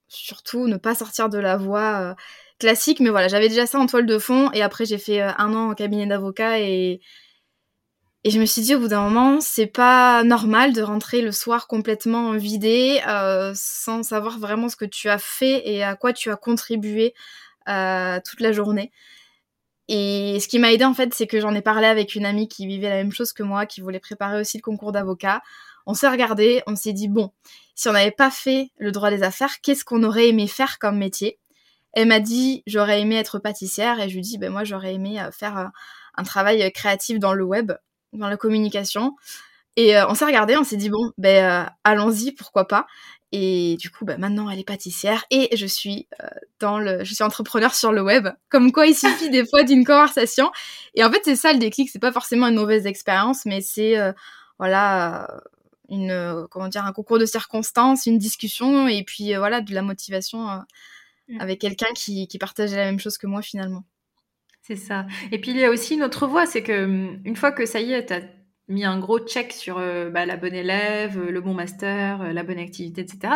surtout 0.08 0.66
ne 0.68 0.76
pas 0.76 0.94
sortir 0.94 1.28
de 1.28 1.38
la 1.38 1.56
voie 1.56 2.16
classique. 2.58 3.00
Mais 3.00 3.10
voilà, 3.10 3.28
j'avais 3.28 3.48
déjà 3.48 3.66
ça 3.66 3.78
en 3.78 3.86
toile 3.86 4.06
de 4.06 4.18
fond. 4.18 4.50
Et 4.52 4.62
après 4.62 4.84
j'ai 4.86 4.98
fait 4.98 5.20
un 5.22 5.54
an 5.54 5.70
en 5.70 5.74
cabinet 5.74 6.06
d'avocat 6.06 6.60
et 6.60 7.00
et 8.24 8.30
je 8.30 8.40
me 8.40 8.46
suis 8.46 8.62
dit 8.62 8.74
au 8.74 8.80
bout 8.80 8.88
d'un 8.88 9.02
moment, 9.02 9.40
c'est 9.40 9.66
pas 9.66 10.24
normal 10.24 10.72
de 10.72 10.82
rentrer 10.82 11.22
le 11.22 11.30
soir 11.30 11.68
complètement 11.68 12.32
vidé, 12.32 13.00
euh, 13.06 13.52
sans 13.54 14.02
savoir 14.02 14.38
vraiment 14.40 14.68
ce 14.68 14.76
que 14.76 14.84
tu 14.84 15.08
as 15.08 15.18
fait 15.18 15.66
et 15.68 15.84
à 15.84 15.94
quoi 15.94 16.12
tu 16.12 16.30
as 16.30 16.36
contribué 16.36 17.14
euh, 17.68 18.18
toute 18.24 18.40
la 18.40 18.52
journée. 18.52 18.90
Et 19.88 20.38
ce 20.40 20.48
qui 20.48 20.58
m'a 20.58 20.72
aidé 20.72 20.84
en 20.84 20.94
fait, 20.94 21.14
c'est 21.14 21.26
que 21.26 21.40
j'en 21.40 21.54
ai 21.54 21.62
parlé 21.62 21.86
avec 21.86 22.14
une 22.14 22.26
amie 22.26 22.48
qui 22.48 22.66
vivait 22.66 22.90
la 22.90 22.96
même 22.96 23.12
chose 23.12 23.32
que 23.32 23.42
moi, 23.42 23.64
qui 23.66 23.80
voulait 23.80 24.00
préparer 24.00 24.38
aussi 24.40 24.58
le 24.58 24.62
concours 24.62 24.92
d'avocat. 24.92 25.42
On 25.86 25.94
s'est 25.94 26.08
regardé, 26.08 26.62
on 26.66 26.76
s'est 26.76 26.92
dit 26.92 27.08
bon, 27.08 27.32
si 27.74 27.88
on 27.88 27.92
n'avait 27.92 28.10
pas 28.10 28.30
fait 28.30 28.70
le 28.76 28.92
droit 28.92 29.10
des 29.10 29.22
affaires, 29.22 29.60
qu'est-ce 29.62 29.84
qu'on 29.84 30.02
aurait 30.02 30.28
aimé 30.28 30.46
faire 30.46 30.78
comme 30.78 30.98
métier? 30.98 31.38
Elle 31.94 32.08
m'a 32.08 32.20
dit 32.20 32.62
j'aurais 32.66 33.00
aimé 33.00 33.16
être 33.16 33.38
pâtissière 33.38 33.98
et 34.00 34.10
je 34.10 34.14
lui 34.14 34.20
dis 34.20 34.36
ben 34.36 34.52
moi 34.52 34.64
j'aurais 34.64 34.94
aimé 34.94 35.22
faire 35.32 35.70
un 36.14 36.22
travail 36.22 36.70
créatif 36.72 37.18
dans 37.18 37.32
le 37.32 37.44
web, 37.44 37.72
dans 38.12 38.28
la 38.28 38.36
communication. 38.36 39.16
Et 39.76 39.96
on 40.08 40.14
s'est 40.14 40.26
regardé, 40.26 40.56
on 40.58 40.64
s'est 40.64 40.76
dit 40.76 40.90
bon 40.90 41.12
ben 41.16 41.70
allons-y 41.84 42.32
pourquoi 42.32 42.68
pas? 42.68 42.86
Et 43.30 43.76
du 43.78 43.90
coup, 43.90 44.04
bah, 44.04 44.16
maintenant, 44.16 44.48
elle 44.48 44.58
est 44.58 44.64
pâtissière 44.64 45.24
et 45.30 45.54
je 45.54 45.66
suis 45.66 46.08
euh, 46.22 46.28
dans 46.60 46.78
le, 46.78 47.04
je 47.04 47.14
suis 47.14 47.22
entrepreneur 47.22 47.74
sur 47.74 47.92
le 47.92 48.02
web. 48.02 48.28
Comme 48.48 48.72
quoi, 48.72 48.86
il 48.86 48.94
suffit 48.96 49.30
des 49.30 49.46
fois 49.46 49.64
d'une 49.64 49.84
conversation. 49.84 50.50
Et 50.94 51.04
en 51.04 51.10
fait, 51.10 51.20
c'est 51.24 51.36
ça 51.36 51.52
le 51.52 51.58
déclic. 51.58 51.90
C'est 51.90 51.98
pas 51.98 52.12
forcément 52.12 52.46
une 52.46 52.54
mauvaise 52.54 52.86
expérience, 52.86 53.44
mais 53.44 53.60
c'est 53.60 53.98
euh, 53.98 54.12
voilà 54.58 55.28
une 55.90 56.46
comment 56.50 56.68
dire 56.68 56.84
un 56.84 56.92
concours 56.92 57.18
de 57.18 57.26
circonstances, 57.26 58.06
une 58.06 58.18
discussion 58.18 58.88
et 58.88 59.04
puis 59.04 59.34
euh, 59.34 59.38
voilà 59.38 59.60
de 59.60 59.72
la 59.74 59.82
motivation 59.82 60.40
mmh. 61.28 61.40
avec 61.40 61.60
quelqu'un 61.60 61.92
qui, 61.94 62.28
qui 62.28 62.38
partage 62.38 62.72
la 62.72 62.84
même 62.84 62.98
chose 62.98 63.18
que 63.18 63.26
moi 63.26 63.42
finalement. 63.42 63.84
C'est 64.62 64.76
ça. 64.76 65.06
Et 65.32 65.40
puis 65.40 65.52
il 65.52 65.56
y 65.56 65.64
a 65.64 65.70
aussi 65.70 65.94
une 65.94 66.02
autre 66.02 66.26
voie, 66.26 66.44
c'est 66.44 66.62
que 66.62 66.84
hum, 66.84 67.22
une 67.24 67.36
fois 67.36 67.52
que 67.52 67.64
ça 67.64 67.80
y 67.80 67.92
est, 67.92 68.06
tu 68.06 68.12
as 68.12 68.20
mis 68.68 68.84
un 68.84 68.98
gros 68.98 69.18
check 69.18 69.52
sur 69.52 69.78
euh, 69.78 70.10
bah, 70.10 70.26
la 70.26 70.36
bonne 70.36 70.54
élève, 70.54 71.18
euh, 71.18 71.30
le 71.30 71.40
bon 71.40 71.54
master, 71.54 72.20
euh, 72.22 72.32
la 72.32 72.42
bonne 72.42 72.58
activité, 72.58 73.00
etc. 73.00 73.34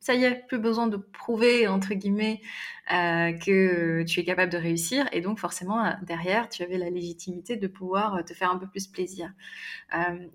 Ça 0.00 0.14
y 0.14 0.24
est, 0.24 0.46
plus 0.46 0.58
besoin 0.58 0.86
de 0.86 0.96
prouver, 0.96 1.66
entre 1.66 1.94
guillemets, 1.94 2.40
que 2.88 4.04
tu 4.04 4.20
es 4.20 4.24
capable 4.24 4.52
de 4.52 4.56
réussir. 4.56 5.06
Et 5.12 5.20
donc, 5.20 5.40
forcément, 5.40 5.92
derrière, 6.02 6.48
tu 6.48 6.62
avais 6.62 6.78
la 6.78 6.88
légitimité 6.88 7.56
de 7.56 7.66
pouvoir 7.66 8.24
te 8.24 8.32
faire 8.32 8.50
un 8.50 8.58
peu 8.58 8.68
plus 8.68 8.86
plaisir. 8.86 9.32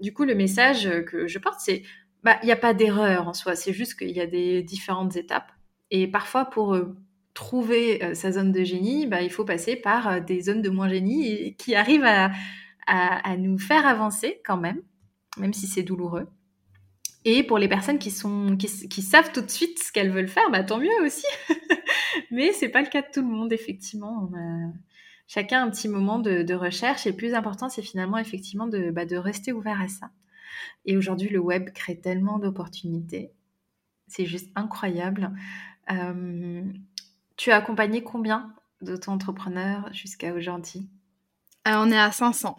du 0.01 0.13
coup, 0.13 0.25
le 0.25 0.35
message 0.35 0.87
que 1.05 1.27
je 1.27 1.39
porte, 1.39 1.61
c'est, 1.61 1.83
bah, 2.23 2.37
il 2.43 2.47
n'y 2.47 2.51
a 2.51 2.57
pas 2.57 2.73
d'erreur 2.73 3.27
en 3.29 3.33
soi. 3.33 3.55
C'est 3.55 3.73
juste 3.73 3.97
qu'il 3.97 4.11
y 4.11 4.19
a 4.19 4.27
des 4.27 4.61
différentes 4.63 5.15
étapes. 5.15 5.51
Et 5.89 6.07
parfois, 6.07 6.45
pour 6.45 6.77
trouver 7.33 8.13
sa 8.13 8.33
zone 8.33 8.51
de 8.51 8.63
génie, 8.63 9.07
bah, 9.07 9.21
il 9.21 9.31
faut 9.31 9.45
passer 9.45 9.77
par 9.77 10.21
des 10.21 10.41
zones 10.41 10.61
de 10.61 10.69
moins 10.69 10.89
génie 10.89 11.55
qui 11.55 11.73
arrivent 11.73 12.05
à 12.05 12.31
à, 12.87 13.37
nous 13.37 13.57
faire 13.57 13.85
avancer 13.85 14.41
quand 14.45 14.57
même, 14.57 14.81
même 15.37 15.53
si 15.53 15.67
c'est 15.67 15.83
douloureux. 15.83 16.27
Et 17.25 17.43
pour 17.43 17.57
les 17.57 17.69
personnes 17.69 17.99
qui, 17.99 18.11
sont, 18.11 18.57
qui, 18.57 19.01
savent 19.01 19.31
tout 19.31 19.41
de 19.41 19.49
suite 19.49 19.81
ce 19.81 19.91
qu'elles 19.91 20.11
veulent 20.11 20.27
faire, 20.27 20.49
bah, 20.51 20.63
tant 20.63 20.77
mieux 20.77 21.01
aussi. 21.03 21.25
Mais 22.31 22.51
c'est 22.51 22.69
pas 22.69 22.81
le 22.81 22.89
cas 22.89 23.01
de 23.01 23.07
tout 23.13 23.21
le 23.21 23.27
monde, 23.27 23.53
effectivement. 23.53 24.29
On 24.29 24.35
a 24.35 25.55
un 25.55 25.69
petit 25.69 25.87
moment 25.87 26.19
de, 26.19 26.53
recherche. 26.53 27.07
Et 27.07 27.11
le 27.11 27.15
plus 27.15 27.33
important, 27.33 27.69
c'est 27.69 27.81
finalement 27.81 28.17
effectivement 28.17 28.67
de, 28.67 28.91
bah, 28.91 29.05
de 29.05 29.15
rester 29.15 29.53
ouvert 29.53 29.81
à 29.81 29.87
ça. 29.87 30.11
Et 30.85 30.97
aujourd'hui, 30.97 31.29
le 31.29 31.39
web 31.39 31.71
crée 31.71 31.99
tellement 31.99 32.39
d'opportunités. 32.39 33.31
C'est 34.07 34.25
juste 34.25 34.51
incroyable. 34.55 35.31
Tu 35.87 37.51
as 37.51 37.55
accompagné 37.55 38.03
combien 38.03 38.53
d'auto-entrepreneurs 38.81 39.91
jusqu'à 39.93 40.33
aujourd'hui? 40.33 40.87
Euh, 41.67 41.73
On 41.77 41.89
est 41.89 41.97
à 41.97 42.11
500 42.11 42.57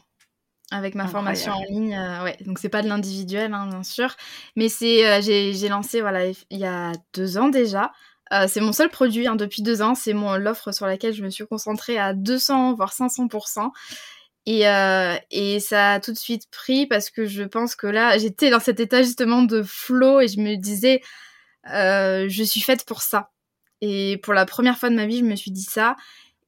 avec 0.71 0.95
ma 0.95 1.07
formation 1.07 1.53
en 1.53 1.63
ligne. 1.65 1.95
Euh, 1.95 2.25
ouais, 2.25 2.37
donc 2.45 2.59
c'est 2.59 2.69
pas 2.69 2.83
de 2.83 2.89
l'individuel, 2.89 3.53
hein, 3.53 3.69
bien 3.69 3.83
sûr, 3.83 4.15
mais 4.57 4.69
c'est 4.69 5.07
euh, 5.07 5.21
j'ai 5.21 5.69
lancé 5.69 6.01
voilà 6.01 6.27
il 6.27 6.59
y 6.59 6.65
a 6.65 6.93
deux 7.13 7.39
ans 7.39 7.49
déjà. 7.49 7.93
Euh, 8.33 8.47
c'est 8.49 8.61
mon 8.61 8.73
seul 8.73 8.89
produit 8.89 9.27
hein, 9.27 9.37
depuis 9.37 9.63
deux 9.63 9.83
ans. 9.83 9.95
C'est 9.95 10.15
mon 10.15 10.37
l'offre 10.37 10.73
sur 10.73 10.87
laquelle 10.87 11.13
je 11.13 11.23
me 11.23 11.31
suis 11.31 11.47
concentrée 11.47 11.99
à 11.99 12.15
200 12.15 12.75
voire 12.75 12.93
500 12.93 13.29
et, 14.47 14.65
et 15.31 15.61
ça 15.61 15.93
a 15.93 16.01
tout 16.01 16.13
de 16.13 16.19
suite 16.19 16.51
pris 16.51 16.87
parce 16.87 17.11
que 17.11 17.25
je 17.25 17.45
pense 17.45 17.77
que 17.77 17.87
là 17.87 18.19
j'étais 18.19 18.51
dans 18.51 18.61
cet 18.61 18.79
état 18.79 19.03
justement 19.03 19.43
de 19.43 19.63
flow 19.63 20.21
et 20.21 20.29
je 20.29 20.41
me 20.41 20.57
disais 20.57 21.03
je 21.67 22.43
suis 22.45 22.61
faite 22.61 22.85
pour 22.87 23.03
ça. 23.03 23.31
Et 23.81 24.19
pour 24.23 24.33
la 24.33 24.47
première 24.47 24.79
fois 24.79 24.89
de 24.91 24.95
ma 24.97 25.07
vie, 25.07 25.19
je 25.19 25.25
me 25.25 25.37
suis 25.37 25.51
dit 25.51 25.63
ça. 25.63 25.97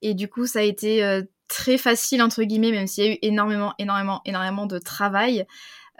Et 0.03 0.15
du 0.15 0.29
coup, 0.29 0.47
ça 0.47 0.61
a 0.61 0.63
été 0.63 1.23
très 1.49 1.79
facile 1.79 2.23
entre 2.23 2.43
guillemets, 2.43 2.73
même 2.73 2.87
s'il 2.87 3.05
y 3.05 3.09
a 3.09 3.13
eu 3.13 3.19
énormément, 3.23 3.75
énormément, 3.79 4.21
énormément 4.25 4.67
de 4.67 4.79
travail. 4.79 5.47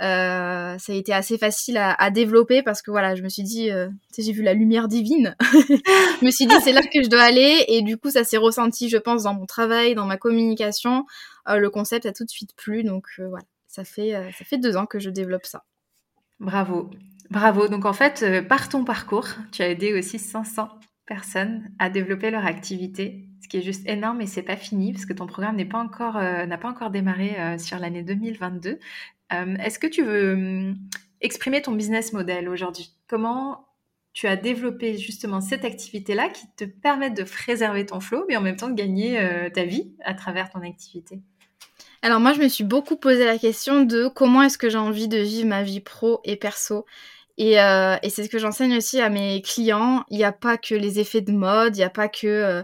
Euh, 0.03 0.77
ça 0.79 0.93
a 0.93 0.95
été 0.95 1.13
assez 1.13 1.39
facile 1.39 1.79
à, 1.79 2.11
développer 2.11 2.63
parce 2.63 2.83
que 2.83 2.91
voilà, 2.91 3.15
je 3.15 3.23
me 3.23 3.29
suis 3.29 3.43
dit, 3.43 3.71
euh, 3.71 3.89
j'ai 4.17 4.33
vu 4.33 4.43
la 4.43 4.55
lumière 4.55 4.89
divine. 4.89 5.37
je 5.41 6.25
me 6.25 6.31
suis 6.31 6.47
dit, 6.47 6.55
c'est 6.63 6.73
là 6.73 6.83
que 6.83 7.03
je 7.03 7.09
dois 7.09 7.23
aller. 7.23 7.65
Et 7.69 7.83
du 7.83 7.97
coup, 7.97 8.11
ça 8.11 8.25
s'est 8.25 8.37
ressenti, 8.37 8.89
je 8.89 8.99
pense, 8.99 9.23
dans 9.23 9.35
mon 9.35 9.47
travail, 9.47 9.95
dans 9.95 10.07
ma 10.07 10.17
communication. 10.17 11.07
Euh, 11.49 11.57
le 11.57 11.71
concept 11.71 12.07
a 12.07 12.13
tout 12.13 12.25
de 12.25 12.31
suite 12.31 12.55
plu. 12.57 12.85
Donc 12.85 13.07
voilà, 13.19 13.45
ça 13.67 13.85
fait, 13.85 14.13
ça 14.37 14.45
fait 14.45 14.59
deux 14.59 14.77
ans 14.77 14.87
que 14.87 14.99
je 14.99 15.11
développe 15.11 15.47
ça. 15.47 15.65
Bravo. 16.41 16.91
Bravo. 17.31 17.69
Donc 17.69 17.87
en 17.87 17.93
fait, 17.93 18.47
par 18.49 18.69
ton 18.69 18.85
parcours, 18.85 19.29
tu 19.53 19.63
as 19.63 19.69
aidé 19.69 19.95
aussi 19.95 20.19
500 20.19 20.69
personnes 21.07 21.71
à 21.79 21.89
développer 21.89 22.31
leur 22.31 22.45
activité, 22.45 23.29
ce 23.47 23.49
qui 23.49 23.59
est 23.59 23.63
juste 23.63 23.89
énorme 23.89 24.21
et 24.21 24.27
c'est 24.27 24.43
pas 24.43 24.57
fini 24.57 24.93
parce 24.93 25.07
que 25.07 25.13
ton 25.13 25.29
programme 25.29 25.55
n'est 25.55 25.65
pas 25.65 25.79
encore 25.79 26.17
euh, 26.17 26.47
n'a 26.47 26.59
pas 26.59 26.69
encore 26.69 26.91
démarré 26.91 27.37
euh, 27.39 27.59
sur 27.59 27.79
l'année 27.79 28.03
2022. 28.03 28.81
Euh, 29.33 29.57
est-ce 29.59 29.79
que 29.79 29.87
tu 29.87 30.03
veux 30.03 30.33
hum, 30.33 30.77
exprimer 31.21 31.63
ton 31.63 31.71
business 31.71 32.13
model 32.13 32.49
aujourd'hui? 32.49 32.91
Comment 33.07 33.69
tu 34.13 34.27
as 34.27 34.35
développé 34.35 34.99
justement 34.99 35.41
cette 35.41 35.65
activité-là 35.65 36.29
qui 36.29 36.47
te 36.57 36.65
permet 36.65 37.11
de 37.11 37.23
préserver 37.23 37.87
ton 37.87 38.01
flow, 38.01 38.25
mais 38.29 38.37
en 38.37 38.41
même 38.41 38.57
temps 38.57 38.69
de 38.71 38.75
gagner 38.75 39.21
ta 39.53 39.65
vie 39.65 39.93
à 40.03 40.15
travers 40.15 40.49
ton 40.49 40.63
activité? 40.63 41.21
Alors 42.01 42.19
moi, 42.19 42.33
je 42.33 42.41
me 42.41 42.49
suis 42.49 42.65
beaucoup 42.65 42.97
posé 42.97 43.27
la 43.27 43.37
question 43.37 43.85
de 43.85 44.09
comment 44.09 44.43
est-ce 44.43 44.57
que 44.57 44.71
j'ai 44.71 44.79
envie 44.79 45.07
de 45.07 45.19
vivre 45.19 45.47
ma 45.47 45.63
vie 45.63 45.81
pro 45.81 46.23
et 46.25 46.37
perso. 46.37 46.87
Et, 47.39 47.61
euh, 47.61 47.97
c'est 48.09 48.25
ce 48.25 48.29
que 48.29 48.39
j'enseigne 48.39 48.77
aussi 48.77 49.01
à 49.01 49.11
mes 49.11 49.43
clients. 49.43 50.05
Il 50.11 50.17
n'y 50.17 50.25
a 50.25 50.33
pas 50.33 50.57
que 50.57 50.75
les 50.75 50.99
effets 50.99 51.21
de 51.21 51.33
mode, 51.33 51.77
il 51.77 51.81
n'y 51.81 51.85
a 51.85 51.91
pas 51.91 52.09
que 52.09 52.27
euh, 52.27 52.63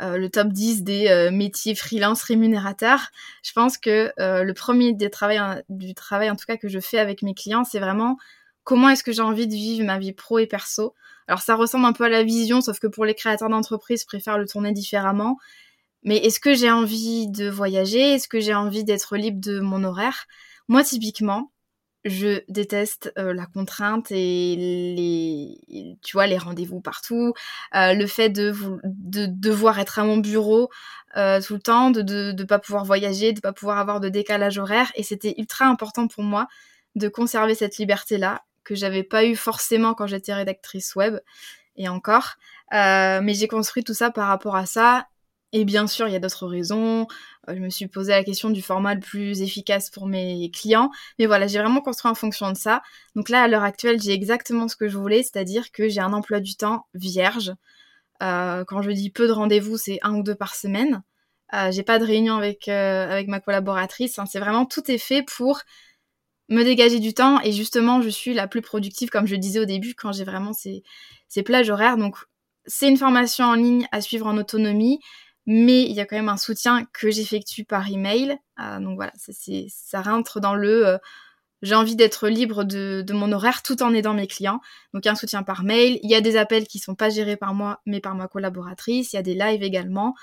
euh, 0.00 0.16
le 0.16 0.28
top 0.28 0.48
10 0.48 0.82
des 0.82 1.30
métiers 1.32 1.74
freelance 1.74 2.22
rémunérateurs. 2.22 3.10
Je 3.42 3.52
pense 3.52 3.78
que 3.78 4.12
le 4.18 4.52
premier 4.52 4.92
des 4.92 5.10
travail, 5.10 5.40
du 5.68 5.94
travail, 5.94 6.30
en 6.30 6.36
tout 6.36 6.46
cas, 6.46 6.56
que 6.56 6.68
je 6.68 6.80
fais 6.80 6.98
avec 6.98 7.22
mes 7.22 7.34
clients, 7.34 7.64
c'est 7.64 7.80
vraiment 7.80 8.16
comment 8.64 8.88
est-ce 8.88 9.04
que 9.04 9.12
j'ai 9.12 9.22
envie 9.22 9.46
de 9.46 9.54
vivre 9.54 9.84
ma 9.84 9.98
vie 9.98 10.12
pro 10.12 10.38
et 10.38 10.46
perso. 10.46 10.94
Alors 11.28 11.40
ça 11.40 11.54
ressemble 11.54 11.86
un 11.86 11.92
peu 11.92 12.04
à 12.04 12.08
la 12.08 12.22
vision, 12.22 12.60
sauf 12.60 12.78
que 12.78 12.86
pour 12.86 13.04
les 13.04 13.14
créateurs 13.14 13.48
d'entreprise, 13.48 14.02
je 14.02 14.06
préfère 14.06 14.38
le 14.38 14.46
tourner 14.46 14.72
différemment. 14.72 15.38
Mais 16.02 16.18
est-ce 16.18 16.38
que 16.38 16.54
j'ai 16.54 16.70
envie 16.70 17.28
de 17.28 17.48
voyager? 17.48 18.14
Est-ce 18.14 18.28
que 18.28 18.40
j'ai 18.40 18.54
envie 18.54 18.84
d'être 18.84 19.16
libre 19.16 19.40
de 19.40 19.60
mon 19.60 19.84
horaire? 19.84 20.26
Moi, 20.68 20.84
typiquement, 20.84 21.50
je 22.04 22.42
déteste 22.48 23.12
la 23.16 23.46
contrainte 23.46 24.10
et 24.10 24.56
les 24.56 25.96
tu 26.02 26.16
vois 26.16 26.26
les 26.26 26.38
rendez-vous 26.38 26.80
partout 26.80 27.32
le 27.72 28.06
fait 28.06 28.28
de, 28.28 28.52
de 28.84 29.26
devoir 29.26 29.78
être 29.78 29.98
à 29.98 30.04
mon 30.04 30.18
bureau 30.18 30.68
tout 31.14 31.54
le 31.54 31.60
temps 31.60 31.90
de, 31.90 32.02
de 32.02 32.32
de 32.32 32.44
pas 32.44 32.58
pouvoir 32.58 32.84
voyager 32.84 33.32
de 33.32 33.40
pas 33.40 33.52
pouvoir 33.52 33.78
avoir 33.78 34.00
de 34.00 34.08
décalage 34.08 34.58
horaire 34.58 34.92
et 34.96 35.02
c'était 35.02 35.34
ultra 35.38 35.66
important 35.66 36.06
pour 36.06 36.24
moi 36.24 36.46
de 36.94 37.08
conserver 37.08 37.54
cette 37.54 37.78
liberté 37.78 38.18
là 38.18 38.42
que 38.64 38.74
j'avais 38.74 39.02
pas 39.02 39.24
eu 39.24 39.34
forcément 39.36 39.94
quand 39.94 40.06
j'étais 40.06 40.34
rédactrice 40.34 40.94
web 40.96 41.18
et 41.76 41.88
encore 41.88 42.34
mais 42.72 43.34
j'ai 43.34 43.48
construit 43.48 43.82
tout 43.82 43.94
ça 43.94 44.10
par 44.10 44.28
rapport 44.28 44.56
à 44.56 44.66
ça 44.66 45.06
et 45.54 45.64
bien 45.64 45.86
sûr, 45.86 46.08
il 46.08 46.12
y 46.12 46.16
a 46.16 46.18
d'autres 46.18 46.48
raisons. 46.48 47.06
Je 47.48 47.58
me 47.58 47.70
suis 47.70 47.86
posé 47.86 48.12
la 48.12 48.24
question 48.24 48.50
du 48.50 48.62
format 48.62 48.94
le 48.94 49.00
plus 49.00 49.42
efficace 49.42 49.90
pour 49.90 50.06
mes 50.06 50.50
clients. 50.50 50.90
Mais 51.18 51.26
voilà, 51.26 51.46
j'ai 51.46 51.58
vraiment 51.58 51.80
construit 51.80 52.10
en 52.10 52.14
fonction 52.14 52.50
de 52.50 52.56
ça. 52.56 52.82
Donc 53.14 53.28
là, 53.28 53.42
à 53.42 53.48
l'heure 53.48 53.62
actuelle, 53.62 54.00
j'ai 54.00 54.12
exactement 54.12 54.68
ce 54.68 54.76
que 54.76 54.88
je 54.88 54.96
voulais, 54.96 55.22
c'est-à-dire 55.22 55.72
que 55.72 55.88
j'ai 55.88 56.00
un 56.00 56.12
emploi 56.12 56.40
du 56.40 56.56
temps 56.56 56.86
vierge. 56.94 57.52
Euh, 58.22 58.64
quand 58.64 58.82
je 58.82 58.90
dis 58.90 59.10
peu 59.10 59.26
de 59.26 59.32
rendez-vous, 59.32 59.76
c'est 59.76 59.98
un 60.02 60.14
ou 60.16 60.22
deux 60.22 60.34
par 60.34 60.54
semaine. 60.54 61.02
Euh, 61.52 61.70
j'ai 61.70 61.82
pas 61.82 61.98
de 61.98 62.04
réunion 62.04 62.36
avec, 62.36 62.68
euh, 62.68 63.10
avec 63.10 63.28
ma 63.28 63.40
collaboratrice. 63.40 64.18
Hein. 64.18 64.26
C'est 64.26 64.40
vraiment 64.40 64.66
tout 64.66 64.90
est 64.90 64.98
fait 64.98 65.22
pour 65.22 65.60
me 66.48 66.62
dégager 66.62 67.00
du 67.00 67.14
temps. 67.14 67.40
Et 67.42 67.52
justement, 67.52 68.02
je 68.02 68.08
suis 68.08 68.34
la 68.34 68.48
plus 68.48 68.62
productive, 68.62 69.10
comme 69.10 69.26
je 69.26 69.36
disais 69.36 69.60
au 69.60 69.64
début, 69.64 69.94
quand 69.94 70.12
j'ai 70.12 70.24
vraiment 70.24 70.52
ces, 70.52 70.82
ces 71.28 71.42
plages 71.42 71.70
horaires. 71.70 71.96
Donc, 71.96 72.16
c'est 72.66 72.88
une 72.88 72.96
formation 72.96 73.44
en 73.44 73.54
ligne 73.54 73.86
à 73.92 74.00
suivre 74.00 74.26
en 74.26 74.36
autonomie 74.38 75.00
mais 75.46 75.82
il 75.82 75.92
y 75.92 76.00
a 76.00 76.06
quand 76.06 76.16
même 76.16 76.28
un 76.28 76.36
soutien 76.36 76.86
que 76.92 77.10
j'effectue 77.10 77.64
par 77.64 77.90
email. 77.90 78.38
Euh, 78.60 78.80
donc 78.80 78.96
voilà, 78.96 79.12
ça, 79.16 80.02
rentre 80.02 80.40
dans 80.40 80.54
le 80.54 80.86
euh, 80.86 80.98
j'ai 81.62 81.74
envie 81.74 81.96
d'être 81.96 82.28
libre 82.28 82.62
de, 82.62 83.04
mon 83.12 83.32
horaire 83.32 83.62
tout 83.62 83.82
en 83.82 83.94
aidant 83.94 84.14
mes 84.14 84.26
clients. 84.26 84.60
Donc 84.92 85.06
un 85.06 85.14
soutien 85.14 85.42
par 85.42 85.64
mail, 85.64 85.98
il 86.02 86.10
y 86.10 86.14
a 86.14 86.20
des 86.20 86.36
appels 86.36 86.66
qui 86.66 86.78
sont 86.78 86.94
pas 86.94 87.08
gérés 87.08 87.36
par 87.36 87.54
moi 87.54 87.80
mais 87.86 88.00
par 88.00 88.14
ma 88.14 88.28
collaboratrice, 88.28 89.12
il 89.12 89.16
y 89.16 89.18
a 89.18 89.22
des 89.22 89.34
lives 89.34 89.62
également 89.62 90.14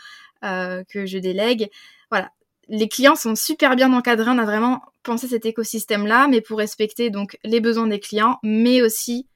euh, 0.44 0.84
que 0.88 1.06
je 1.06 1.18
délègue. 1.18 1.70
Voilà, 2.12 2.32
les 2.68 2.88
clients 2.88 3.16
sont 3.16 3.36
super 3.36 3.76
bien 3.76 3.92
encadrés, 3.92 4.30
on 4.30 4.38
a 4.38 4.46
vraiment 4.46 4.82
pensé 5.04 5.28
cet 5.28 5.46
écosystème 5.46 6.06
là, 6.06 6.28
mais 6.28 6.42
pour 6.42 6.60
respecter 6.60 7.10
donc 7.10 7.38
les 7.44 7.60
besoins 7.60 7.88
des 7.88 8.00
clients, 8.00 8.38
mais 8.44 8.82
aussi 8.82 9.28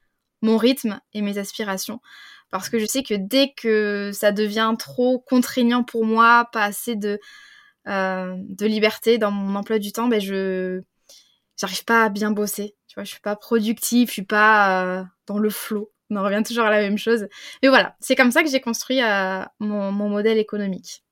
mon 0.42 0.58
rythme 0.58 1.00
et 1.14 1.22
mes 1.22 1.40
aspirations 1.40 2.02
parce 2.52 2.70
que 2.70 2.80
je 2.80 2.86
sais 2.86 3.04
que 3.04 3.14
dès 3.14 3.54
que 3.56 4.12
ça 4.14 4.32
devient 4.32 4.74
trop 4.78 5.20
contraignant 5.20 5.84
pour 5.84 6.06
moi, 6.06 6.48
pas 6.52 6.64
assez 6.64 6.96
de, 6.96 7.20
euh, 7.88 8.36
de 8.38 8.66
liberté 8.66 9.18
dans 9.18 9.32
mon 9.32 9.56
emploi 9.56 9.80
du 9.80 9.92
temps, 9.92 10.08
ben 10.08 10.20
je 10.20 10.82
j'arrive 11.58 11.86
pas 11.86 12.06
à 12.06 12.10
bien 12.10 12.32
bosser. 12.32 12.76
Tu 12.88 12.96
vois, 12.96 13.04
je 13.04 13.12
suis 13.12 13.22
pas 13.22 13.36
productive, 13.36 14.08
je 14.08 14.14
suis 14.14 14.26
pas 14.26 15.00
euh, 15.00 15.04
dans 15.28 15.38
le 15.38 15.50
flow. 15.50 15.92
On 16.10 16.18
en 16.18 16.24
revient 16.24 16.44
toujours 16.46 16.66
à 16.66 16.70
la 16.70 16.82
même 16.82 16.98
chose. 16.98 17.28
Mais 17.62 17.70
voilà, 17.70 17.96
c'est 18.00 18.16
comme 18.16 18.32
ça 18.32 18.44
que 18.44 18.50
j'ai 18.50 18.62
construit 18.62 19.02
mon, 19.60 19.92
modèle 19.92 20.38
économique. 20.38 21.04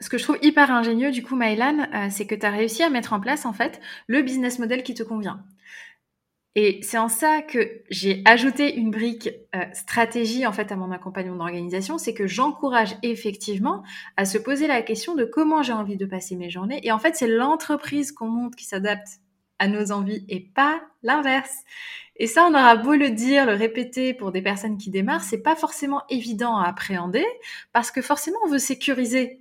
Ce 0.00 0.08
que 0.10 0.18
je 0.18 0.24
trouve 0.24 0.38
hyper 0.42 0.70
ingénieux, 0.70 1.10
du 1.10 1.22
coup, 1.22 1.34
Maïlan, 1.34 1.88
c'est 2.10 2.26
que 2.26 2.34
tu 2.34 2.44
as 2.44 2.50
réussi 2.50 2.82
à 2.82 2.90
mettre 2.90 3.14
en 3.14 3.20
place, 3.20 3.46
en 3.46 3.54
fait, 3.54 3.80
le 4.06 4.20
business 4.20 4.58
model 4.58 4.82
qui 4.82 4.92
te 4.92 5.02
convient. 5.02 5.42
Et 6.56 6.80
c'est 6.82 6.98
en 6.98 7.08
ça 7.08 7.42
que 7.42 7.82
j'ai 7.90 8.22
ajouté 8.24 8.76
une 8.76 8.92
brique 8.92 9.28
euh, 9.56 9.64
stratégie 9.72 10.46
en 10.46 10.52
fait 10.52 10.70
à 10.70 10.76
mon 10.76 10.92
accompagnement 10.92 11.36
d'organisation, 11.36 11.98
c'est 11.98 12.14
que 12.14 12.28
j'encourage 12.28 12.96
effectivement 13.02 13.82
à 14.16 14.24
se 14.24 14.38
poser 14.38 14.68
la 14.68 14.82
question 14.82 15.16
de 15.16 15.24
comment 15.24 15.62
j'ai 15.62 15.72
envie 15.72 15.96
de 15.96 16.06
passer 16.06 16.36
mes 16.36 16.50
journées. 16.50 16.80
Et 16.84 16.92
en 16.92 17.00
fait, 17.00 17.16
c'est 17.16 17.26
l'entreprise 17.26 18.12
qu'on 18.12 18.28
monte 18.28 18.54
qui 18.54 18.66
s'adapte 18.66 19.18
à 19.58 19.66
nos 19.66 19.90
envies 19.90 20.24
et 20.28 20.40
pas 20.40 20.80
l'inverse. 21.02 21.64
Et 22.16 22.28
ça, 22.28 22.46
on 22.48 22.54
aura 22.54 22.76
beau 22.76 22.94
le 22.94 23.10
dire, 23.10 23.46
le 23.46 23.54
répéter 23.54 24.14
pour 24.14 24.30
des 24.30 24.42
personnes 24.42 24.78
qui 24.78 24.90
démarrent, 24.90 25.24
c'est 25.24 25.42
pas 25.42 25.56
forcément 25.56 26.02
évident 26.08 26.56
à 26.56 26.68
appréhender 26.68 27.24
parce 27.72 27.90
que 27.90 28.00
forcément 28.02 28.38
on 28.44 28.48
veut 28.48 28.58
sécuriser 28.58 29.40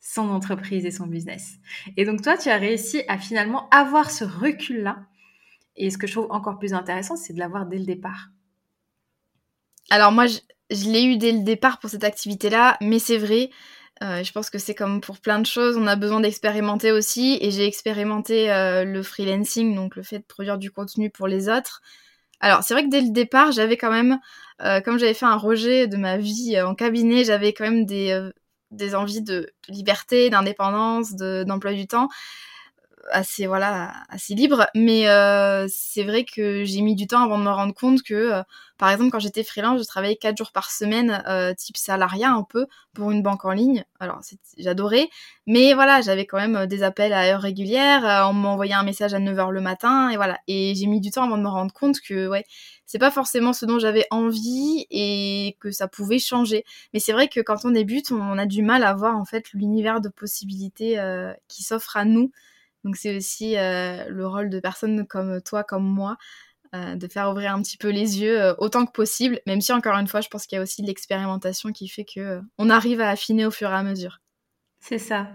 son 0.00 0.30
entreprise 0.30 0.84
et 0.84 0.90
son 0.90 1.06
business. 1.06 1.58
Et 1.96 2.04
donc 2.04 2.22
toi, 2.22 2.36
tu 2.36 2.48
as 2.48 2.56
réussi 2.56 3.02
à 3.06 3.18
finalement 3.18 3.68
avoir 3.70 4.10
ce 4.10 4.24
recul-là 4.24 5.06
et 5.78 5.90
ce 5.90 5.96
que 5.96 6.06
je 6.06 6.12
trouve 6.12 6.30
encore 6.30 6.58
plus 6.58 6.74
intéressant, 6.74 7.16
c'est 7.16 7.32
de 7.32 7.38
l'avoir 7.38 7.66
dès 7.66 7.78
le 7.78 7.84
départ. 7.84 8.28
Alors 9.90 10.12
moi, 10.12 10.26
je, 10.26 10.38
l'ai 10.70 11.04
eu 11.04 11.16
dès 11.16 11.32
le 11.32 11.40
départ 11.40 11.78
pour 11.78 11.88
cette 11.88 12.04
activité-là, 12.04 12.76
mais 12.82 12.98
c'est 12.98 13.16
vrai, 13.16 13.50
euh, 14.02 14.22
je 14.22 14.32
pense 14.32 14.50
que 14.50 14.58
c'est 14.58 14.74
comme 14.74 15.00
pour 15.00 15.18
plein 15.18 15.38
de 15.38 15.46
choses, 15.46 15.76
on 15.76 15.86
a 15.86 15.96
besoin 15.96 16.20
d'expérimenter 16.20 16.92
aussi, 16.92 17.38
et 17.40 17.50
j'ai 17.50 17.64
expérimenté 17.64 18.52
euh, 18.52 18.84
le 18.84 19.02
freelancing, 19.02 19.74
donc 19.74 19.96
le 19.96 20.02
fait 20.02 20.18
de 20.18 20.24
produire 20.24 20.58
du 20.58 20.70
contenu 20.70 21.10
pour 21.10 21.26
les 21.26 21.48
autres. 21.48 21.80
Alors 22.40 22.62
c'est 22.62 22.74
vrai 22.74 22.84
que 22.84 22.90
dès 22.90 23.00
le 23.00 23.10
départ, 23.10 23.52
j'avais 23.52 23.76
quand 23.76 23.90
même, 23.90 24.18
euh, 24.62 24.80
comme 24.80 24.98
j'avais 24.98 25.14
fait 25.14 25.26
un 25.26 25.36
rejet 25.36 25.86
de 25.86 25.96
ma 25.96 26.18
vie 26.18 26.60
en 26.60 26.74
cabinet, 26.74 27.24
j'avais 27.24 27.52
quand 27.52 27.64
même 27.64 27.86
des, 27.86 28.30
des 28.70 28.94
envies 28.94 29.22
de, 29.22 29.50
liberté, 29.68 30.28
d'indépendance, 30.28 31.14
d'emploi 31.14 31.72
du 31.72 31.86
temps 31.86 32.08
assez 33.10 33.46
voilà 33.46 33.92
assez 34.08 34.34
libre. 34.34 34.66
Mais 34.74 35.08
euh, 35.08 35.66
c'est 35.68 36.04
vrai 36.04 36.24
que 36.24 36.64
j'ai 36.64 36.80
mis 36.80 36.94
du 36.94 37.06
temps 37.06 37.22
avant 37.22 37.38
de 37.38 37.44
me 37.44 37.50
rendre 37.50 37.74
compte 37.74 38.02
que 38.02 38.14
euh, 38.14 38.42
par 38.78 38.90
exemple 38.90 39.10
quand 39.10 39.18
j'étais 39.18 39.44
freelance 39.44 39.80
je 39.80 39.86
travaillais 39.86 40.16
quatre 40.16 40.36
jours 40.36 40.52
par 40.52 40.70
semaine 40.70 41.22
euh, 41.28 41.54
type 41.54 41.76
salariat 41.76 42.30
un 42.30 42.42
peu 42.42 42.66
pour 42.94 43.10
une 43.10 43.22
banque 43.22 43.44
en 43.44 43.52
ligne. 43.52 43.84
Alors 44.00 44.20
j'adorais. 44.58 45.08
Mais 45.46 45.74
voilà 45.74 46.00
j'avais 46.00 46.26
quand 46.26 46.38
même 46.38 46.66
des 46.66 46.82
appels 46.82 47.12
à 47.12 47.24
heure 47.24 47.40
régulière 47.40 48.28
on 48.30 48.32
m'envoyait 48.32 48.74
un 48.74 48.82
message 48.82 49.14
à 49.14 49.18
9h 49.18 49.50
le 49.50 49.60
matin 49.60 50.10
et 50.10 50.16
voilà. 50.16 50.38
Et 50.46 50.74
j'ai 50.74 50.86
mis 50.86 51.00
du 51.00 51.10
temps 51.10 51.24
avant 51.24 51.38
de 51.38 51.42
me 51.42 51.48
rendre 51.48 51.72
compte 51.72 52.00
que 52.00 52.28
ouais 52.28 52.44
c'est 52.86 52.98
pas 52.98 53.10
forcément 53.10 53.52
ce 53.52 53.66
dont 53.66 53.78
j'avais 53.78 54.06
envie 54.10 54.86
et 54.90 55.56
que 55.60 55.70
ça 55.70 55.88
pouvait 55.88 56.18
changer. 56.18 56.64
Mais 56.94 57.00
c'est 57.00 57.12
vrai 57.12 57.28
que 57.28 57.40
quand 57.40 57.64
on 57.64 57.70
débute 57.70 58.10
on 58.12 58.38
a 58.38 58.46
du 58.46 58.62
mal 58.62 58.82
à 58.82 58.94
voir 58.94 59.16
en 59.16 59.24
fait 59.24 59.52
l'univers 59.52 60.00
de 60.00 60.08
possibilités 60.08 60.98
qui 61.48 61.62
s'offre 61.62 61.96
à 61.96 62.04
nous 62.04 62.30
donc 62.88 62.96
c'est 62.96 63.14
aussi 63.14 63.58
euh, 63.58 64.08
le 64.08 64.26
rôle 64.26 64.48
de 64.48 64.60
personnes 64.60 65.06
comme 65.06 65.42
toi, 65.42 65.62
comme 65.62 65.84
moi, 65.84 66.16
euh, 66.74 66.94
de 66.96 67.06
faire 67.06 67.28
ouvrir 67.28 67.54
un 67.54 67.60
petit 67.60 67.76
peu 67.76 67.90
les 67.90 68.22
yeux 68.22 68.40
euh, 68.40 68.54
autant 68.56 68.86
que 68.86 68.92
possible, 68.92 69.40
même 69.46 69.60
si 69.60 69.74
encore 69.74 69.98
une 69.98 70.06
fois, 70.06 70.22
je 70.22 70.28
pense 70.28 70.46
qu'il 70.46 70.56
y 70.56 70.58
a 70.58 70.62
aussi 70.62 70.80
l'expérimentation 70.80 71.70
qui 71.70 71.86
fait 71.86 72.06
que 72.06 72.40
on 72.56 72.70
arrive 72.70 73.02
à 73.02 73.10
affiner 73.10 73.44
au 73.44 73.50
fur 73.50 73.68
et 73.68 73.74
à 73.74 73.82
mesure. 73.82 74.22
C'est 74.80 74.96
ça. 74.96 75.28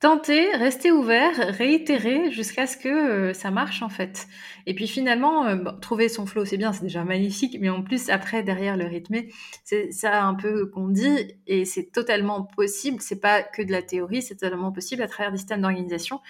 Tenter, 0.00 0.50
rester 0.56 0.92
ouvert, 0.92 1.34
réitérer 1.36 2.30
jusqu'à 2.30 2.68
ce 2.68 2.76
que 2.76 3.32
ça 3.32 3.50
marche 3.50 3.82
en 3.82 3.88
fait. 3.88 4.28
Et 4.66 4.72
puis 4.72 4.86
finalement, 4.86 5.44
trouver 5.80 6.08
son 6.08 6.24
flow, 6.24 6.44
c'est 6.44 6.56
bien, 6.56 6.72
c'est 6.72 6.84
déjà 6.84 7.02
magnifique, 7.02 7.56
mais 7.60 7.68
en 7.68 7.82
plus 7.82 8.08
après 8.08 8.44
derrière 8.44 8.76
le 8.76 8.84
rythme, 8.84 9.16
c'est 9.64 9.90
ça 9.90 10.22
un 10.22 10.34
peu 10.34 10.66
qu'on 10.66 10.86
dit 10.86 11.34
et 11.48 11.64
c'est 11.64 11.90
totalement 11.90 12.44
possible. 12.44 12.98
C'est 13.00 13.20
pas 13.20 13.42
que 13.42 13.60
de 13.60 13.72
la 13.72 13.82
théorie, 13.82 14.22
c'est 14.22 14.36
totalement 14.36 14.70
possible 14.70 15.02
à 15.02 15.08
travers 15.08 15.32
des 15.32 15.38
systèmes 15.38 15.62
d'organisation. 15.62 16.20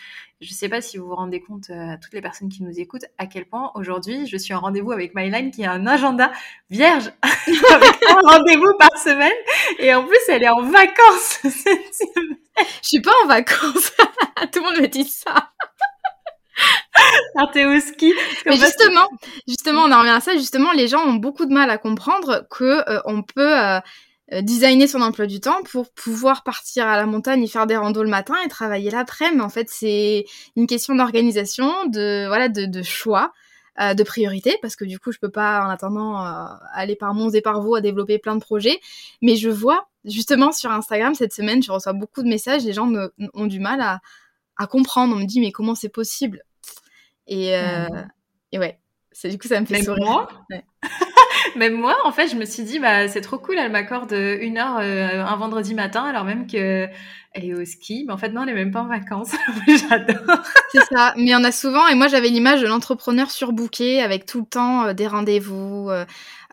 Je 0.40 0.52
sais 0.52 0.68
pas 0.68 0.80
si 0.80 0.98
vous 0.98 1.08
vous 1.08 1.16
rendez 1.16 1.40
compte 1.40 1.68
euh, 1.70 1.94
à 1.94 1.96
toutes 1.96 2.12
les 2.12 2.20
personnes 2.20 2.48
qui 2.48 2.62
nous 2.62 2.78
écoutent 2.78 3.06
à 3.18 3.26
quel 3.26 3.44
point 3.44 3.72
aujourd'hui 3.74 4.24
je 4.28 4.36
suis 4.36 4.54
en 4.54 4.60
rendez-vous 4.60 4.92
avec 4.92 5.12
MyLine 5.16 5.50
qui 5.50 5.64
a 5.64 5.72
un 5.72 5.84
agenda 5.84 6.30
vierge 6.70 7.10
avec 7.22 8.04
un 8.08 8.20
rendez-vous 8.22 8.72
par 8.78 8.96
semaine 8.98 9.32
et 9.80 9.92
en 9.92 10.04
plus 10.04 10.20
elle 10.28 10.44
est 10.44 10.48
en 10.48 10.62
vacances 10.62 11.38
cette 11.42 11.52
semaine. 11.52 12.36
Je 12.82 12.88
suis 12.88 13.00
pas 13.00 13.10
en 13.24 13.26
vacances. 13.26 13.92
Tout 14.52 14.60
le 14.60 14.62
monde 14.62 14.80
me 14.80 14.86
dit 14.86 15.08
ça. 15.08 15.50
Alors 17.34 17.50
t'es 17.50 17.64
au 17.64 17.80
ski. 17.80 18.14
Mais 18.46 18.56
justement, 18.56 19.08
justement, 19.46 19.82
on 19.82 19.92
en 19.92 20.00
revient 20.00 20.10
à 20.10 20.20
ça. 20.20 20.34
Justement, 20.34 20.72
les 20.72 20.86
gens 20.86 21.04
ont 21.04 21.14
beaucoup 21.14 21.46
de 21.46 21.52
mal 21.52 21.70
à 21.70 21.78
comprendre 21.78 22.46
que 22.50 22.88
euh, 22.88 23.00
on 23.04 23.22
peut 23.22 23.58
euh, 23.58 23.80
designer 24.42 24.86
son 24.86 25.00
emploi 25.00 25.26
du 25.26 25.40
temps 25.40 25.62
pour 25.70 25.90
pouvoir 25.90 26.42
partir 26.42 26.86
à 26.86 26.96
la 26.96 27.06
montagne 27.06 27.42
et 27.42 27.46
faire 27.46 27.66
des 27.66 27.76
randos 27.76 28.02
le 28.02 28.10
matin 28.10 28.34
et 28.44 28.48
travailler 28.48 28.90
l'après-midi. 28.90 29.40
En 29.40 29.48
fait, 29.48 29.68
c'est 29.70 30.26
une 30.56 30.66
question 30.66 30.94
d'organisation, 30.94 31.72
de 31.86 32.26
voilà, 32.26 32.48
de, 32.48 32.66
de 32.66 32.82
choix. 32.82 33.32
Euh, 33.80 33.94
de 33.94 34.02
priorité 34.02 34.56
parce 34.60 34.74
que 34.74 34.84
du 34.84 34.98
coup 34.98 35.12
je 35.12 35.20
peux 35.20 35.30
pas 35.30 35.64
en 35.64 35.68
attendant 35.68 36.20
euh, 36.20 36.46
aller 36.72 36.96
par 36.96 37.14
Mons 37.14 37.30
et 37.30 37.40
par 37.40 37.60
Vaux 37.60 37.76
à 37.76 37.80
développer 37.80 38.18
plein 38.18 38.34
de 38.34 38.40
projets. 38.40 38.80
Mais 39.22 39.36
je 39.36 39.48
vois 39.48 39.86
justement 40.04 40.50
sur 40.50 40.72
Instagram 40.72 41.14
cette 41.14 41.32
semaine 41.32 41.62
je 41.62 41.70
reçois 41.70 41.92
beaucoup 41.92 42.24
de 42.24 42.28
messages 42.28 42.64
les 42.64 42.72
gens 42.72 42.90
ont 43.34 43.46
du 43.46 43.60
mal 43.60 43.80
à, 43.80 44.00
à, 44.56 44.66
comprendre. 44.66 45.14
On 45.14 45.20
me 45.20 45.26
dit 45.26 45.38
mais 45.38 45.52
comment 45.52 45.76
c'est 45.76 45.90
possible? 45.90 46.42
Et, 47.28 47.54
euh, 47.54 47.86
et 48.50 48.58
ouais. 48.58 48.80
Du 49.22 49.38
coup 49.38 49.46
ça 49.46 49.60
me 49.60 49.66
fait 49.66 49.84
sourire 49.84 50.26
même 51.56 51.74
moi, 51.74 51.96
en 52.04 52.12
fait, 52.12 52.28
je 52.28 52.36
me 52.36 52.44
suis 52.44 52.62
dit, 52.62 52.78
bah, 52.78 53.08
c'est 53.08 53.20
trop 53.20 53.38
cool, 53.38 53.56
elle 53.58 53.72
m'accorde 53.72 54.12
une 54.12 54.58
heure 54.58 54.78
un 54.78 55.36
vendredi 55.36 55.74
matin, 55.74 56.04
alors 56.04 56.24
même 56.24 56.46
que 56.46 56.88
elle 57.32 57.44
est 57.44 57.54
au 57.54 57.64
ski, 57.64 58.04
mais 58.06 58.12
en 58.12 58.16
fait 58.16 58.30
non, 58.30 58.42
elle 58.42 58.50
est 58.50 58.54
même 58.54 58.72
pas 58.72 58.82
en 58.82 58.88
vacances. 58.88 59.32
J'adore. 59.66 60.38
c'est 60.72 60.84
ça, 60.84 61.14
mais 61.16 61.34
on 61.34 61.44
a 61.44 61.52
souvent, 61.52 61.86
et 61.86 61.94
moi 61.94 62.08
j'avais 62.08 62.28
l'image 62.28 62.60
de 62.60 62.66
l'entrepreneur 62.66 63.30
surbooké 63.30 64.02
avec 64.02 64.26
tout 64.26 64.40
le 64.40 64.46
temps 64.46 64.86
euh, 64.86 64.92
des 64.92 65.06
rendez-vous, 65.06 65.88
euh, 65.90 66.04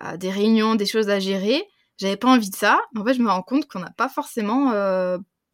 euh, 0.04 0.18
des 0.18 0.30
réunions, 0.30 0.76
des 0.76 0.86
choses 0.86 1.10
à 1.10 1.20
gérer. 1.20 1.64
J'avais 1.98 2.18
pas 2.18 2.28
envie 2.28 2.50
de 2.50 2.56
ça. 2.56 2.80
Mais 2.94 3.02
en 3.02 3.06
fait, 3.06 3.14
je 3.14 3.22
me 3.22 3.30
rends 3.30 3.42
compte 3.42 3.68
qu'on 3.68 3.80
n'a 3.80 3.92
pas 3.92 4.10
forcément 4.10 4.74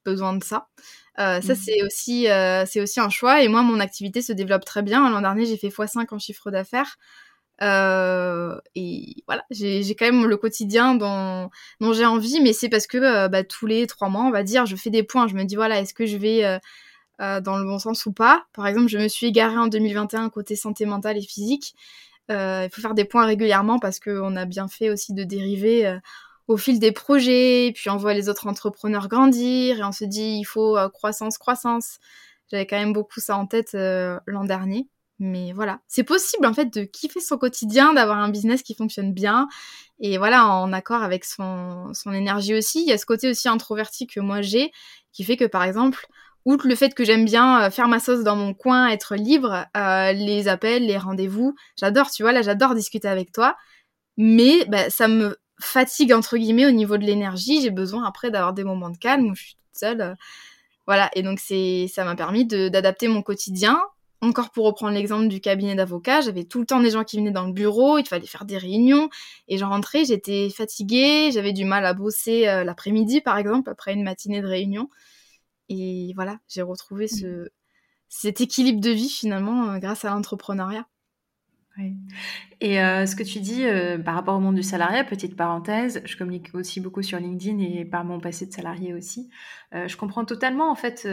besoin 0.03 0.35
de 0.35 0.43
ça. 0.43 0.69
ça 1.15 1.39
mmh. 1.39 1.55
c'est 1.55 1.83
aussi 1.83 2.27
c'est 2.65 2.81
aussi 2.81 2.99
un 2.99 3.09
choix. 3.09 3.43
Et 3.43 3.47
moi, 3.47 3.61
mon 3.61 3.79
activité 3.79 4.23
se 4.23 4.33
développe 4.33 4.65
très 4.65 4.81
bien. 4.81 5.07
L'an 5.11 5.21
dernier, 5.21 5.45
j'ai 5.45 5.55
fait 5.55 5.67
x5 5.67 6.07
en 6.09 6.17
chiffre 6.17 6.49
d'affaires. 6.49 6.97
Euh, 7.61 8.59
et 8.75 9.15
voilà, 9.27 9.43
j'ai 9.51 9.95
quand 9.95 10.05
même 10.05 10.25
le 10.25 10.37
quotidien 10.37 10.95
dont, 10.95 11.49
j'ai 11.93 12.05
envie, 12.05 12.41
mais 12.41 12.53
c'est 12.53 12.69
parce 12.69 12.87
que 12.87 12.97
euh, 12.97 13.27
bah, 13.27 13.43
tous 13.43 13.67
les 13.67 13.85
trois 13.87 14.09
mois, 14.09 14.23
on 14.23 14.31
va 14.31 14.43
dire, 14.43 14.65
je 14.65 14.75
fais 14.75 14.89
des 14.89 15.03
points. 15.03 15.27
Je 15.27 15.35
me 15.35 15.43
dis, 15.43 15.55
voilà, 15.55 15.79
est-ce 15.79 15.93
que 15.93 16.05
je 16.05 16.17
vais 16.17 16.43
euh, 17.19 17.41
dans 17.41 17.57
le 17.57 17.65
bon 17.65 17.79
sens 17.79 18.05
ou 18.05 18.13
pas? 18.13 18.45
Par 18.53 18.67
exemple, 18.67 18.87
je 18.87 18.97
me 18.97 19.07
suis 19.07 19.27
égarée 19.27 19.57
en 19.57 19.67
2021 19.67 20.29
côté 20.29 20.55
santé 20.55 20.85
mentale 20.85 21.17
et 21.17 21.21
physique. 21.21 21.75
Il 22.29 22.69
faut 22.71 22.81
faire 22.81 22.93
des 22.93 23.05
points 23.05 23.25
régulièrement 23.25 23.77
parce 23.79 23.99
qu'on 23.99 24.35
a 24.37 24.45
bien 24.45 24.69
fait 24.69 24.89
aussi 24.89 25.13
de 25.13 25.23
dériver 25.23 25.99
au 26.47 26.57
fil 26.57 26.79
des 26.79 26.93
projets, 26.93 27.67
et 27.67 27.73
puis 27.73 27.89
on 27.89 27.97
voit 27.97 28.13
les 28.13 28.29
autres 28.29 28.47
entrepreneurs 28.47 29.09
grandir, 29.09 29.79
et 29.79 29.83
on 29.83 29.91
se 29.91 30.05
dit, 30.05 30.37
il 30.39 30.45
faut 30.45 30.77
croissance, 30.93 31.37
croissance. 31.37 31.99
J'avais 32.49 32.65
quand 32.65 32.77
même 32.77 32.93
beaucoup 32.93 33.19
ça 33.19 33.35
en 33.37 33.47
tête 33.47 33.73
l'an 33.73 34.45
dernier. 34.45 34.87
Mais 35.23 35.53
voilà, 35.53 35.81
c'est 35.87 36.03
possible 36.03 36.47
en 36.47 36.53
fait 36.53 36.73
de 36.73 36.83
kiffer 36.83 37.19
son 37.19 37.37
quotidien, 37.37 37.93
d'avoir 37.93 38.17
un 38.17 38.29
business 38.29 38.63
qui 38.63 38.73
fonctionne 38.73 39.13
bien 39.13 39.47
et 39.99 40.17
voilà, 40.17 40.47
en 40.47 40.73
accord 40.73 41.03
avec 41.03 41.25
son, 41.25 41.93
son 41.93 42.11
énergie 42.11 42.55
aussi. 42.55 42.81
Il 42.81 42.87
y 42.87 42.91
a 42.91 42.97
ce 42.97 43.05
côté 43.05 43.29
aussi 43.29 43.47
introverti 43.47 44.07
que 44.07 44.19
moi 44.19 44.41
j'ai 44.41 44.71
qui 45.13 45.23
fait 45.23 45.37
que 45.37 45.45
par 45.45 45.63
exemple, 45.63 46.07
outre 46.45 46.67
le 46.67 46.73
fait 46.73 46.95
que 46.95 47.05
j'aime 47.05 47.25
bien 47.25 47.61
euh, 47.61 47.69
faire 47.69 47.87
ma 47.87 47.99
sauce 47.99 48.23
dans 48.23 48.35
mon 48.35 48.55
coin, 48.55 48.87
être 48.87 49.15
libre, 49.15 49.67
euh, 49.77 50.11
les 50.13 50.47
appels, 50.47 50.87
les 50.87 50.97
rendez-vous, 50.97 51.53
j'adore, 51.79 52.09
tu 52.09 52.23
vois, 52.23 52.31
là 52.31 52.41
j'adore 52.41 52.73
discuter 52.73 53.07
avec 53.07 53.31
toi, 53.31 53.55
mais 54.17 54.65
bah, 54.69 54.89
ça 54.89 55.07
me 55.07 55.37
fatigue 55.59 56.13
entre 56.13 56.37
guillemets 56.37 56.65
au 56.65 56.71
niveau 56.71 56.97
de 56.97 57.05
l'énergie. 57.05 57.61
J'ai 57.61 57.69
besoin 57.69 58.05
après 58.05 58.31
d'avoir 58.31 58.53
des 58.53 58.63
moments 58.63 58.89
de 58.89 58.97
calme 58.97 59.27
où 59.27 59.35
je 59.35 59.43
suis 59.43 59.53
toute 59.53 59.79
seule. 59.79 60.01
Euh, 60.01 60.15
voilà, 60.87 61.11
et 61.13 61.21
donc 61.21 61.39
c'est 61.39 61.87
ça 61.93 62.05
m'a 62.05 62.15
permis 62.15 62.45
d'adapter 62.47 63.07
mon 63.07 63.21
quotidien 63.21 63.79
encore 64.21 64.51
pour 64.51 64.65
reprendre 64.65 64.93
l'exemple 64.93 65.27
du 65.27 65.41
cabinet 65.41 65.75
d'avocat, 65.75 66.21
j'avais 66.21 66.43
tout 66.43 66.59
le 66.59 66.65
temps 66.65 66.79
des 66.79 66.91
gens 66.91 67.03
qui 67.03 67.17
venaient 67.17 67.31
dans 67.31 67.45
le 67.45 67.53
bureau, 67.53 67.97
il 67.97 68.07
fallait 68.07 68.27
faire 68.27 68.45
des 68.45 68.57
réunions, 68.57 69.09
et 69.47 69.57
j'en 69.57 69.69
rentrais, 69.69 70.05
j'étais 70.05 70.49
fatiguée, 70.49 71.31
j'avais 71.31 71.53
du 71.53 71.65
mal 71.65 71.85
à 71.85 71.93
bosser 71.93 72.47
euh, 72.47 72.63
l'après-midi, 72.63 73.21
par 73.21 73.37
exemple, 73.37 73.69
après 73.69 73.93
une 73.93 74.03
matinée 74.03 74.41
de 74.41 74.47
réunion. 74.47 74.89
Et 75.69 76.11
voilà, 76.15 76.39
j'ai 76.47 76.61
retrouvé 76.61 77.07
ce, 77.07 77.49
cet 78.09 78.41
équilibre 78.41 78.81
de 78.81 78.91
vie 78.91 79.09
finalement 79.09 79.71
euh, 79.71 79.79
grâce 79.79 80.05
à 80.05 80.09
l'entrepreneuriat. 80.09 80.85
Et 82.59 82.79
euh, 82.79 83.05
ce 83.05 83.15
que 83.15 83.23
tu 83.23 83.39
dis 83.39 83.65
euh, 83.65 83.97
par 83.97 84.13
rapport 84.13 84.35
au 84.35 84.39
monde 84.39 84.55
du 84.55 84.63
salariat, 84.63 85.03
petite 85.03 85.35
parenthèse, 85.35 86.01
je 86.05 86.15
communique 86.15 86.53
aussi 86.53 86.79
beaucoup 86.79 87.01
sur 87.01 87.19
LinkedIn 87.19 87.59
et 87.59 87.85
par 87.85 88.03
mon 88.03 88.19
passé 88.19 88.45
de 88.45 88.51
salarié 88.51 88.93
aussi. 88.93 89.29
Euh, 89.73 89.87
je 89.87 89.97
comprends 89.97 90.25
totalement 90.25 90.69
en 90.69 90.75
fait 90.75 91.07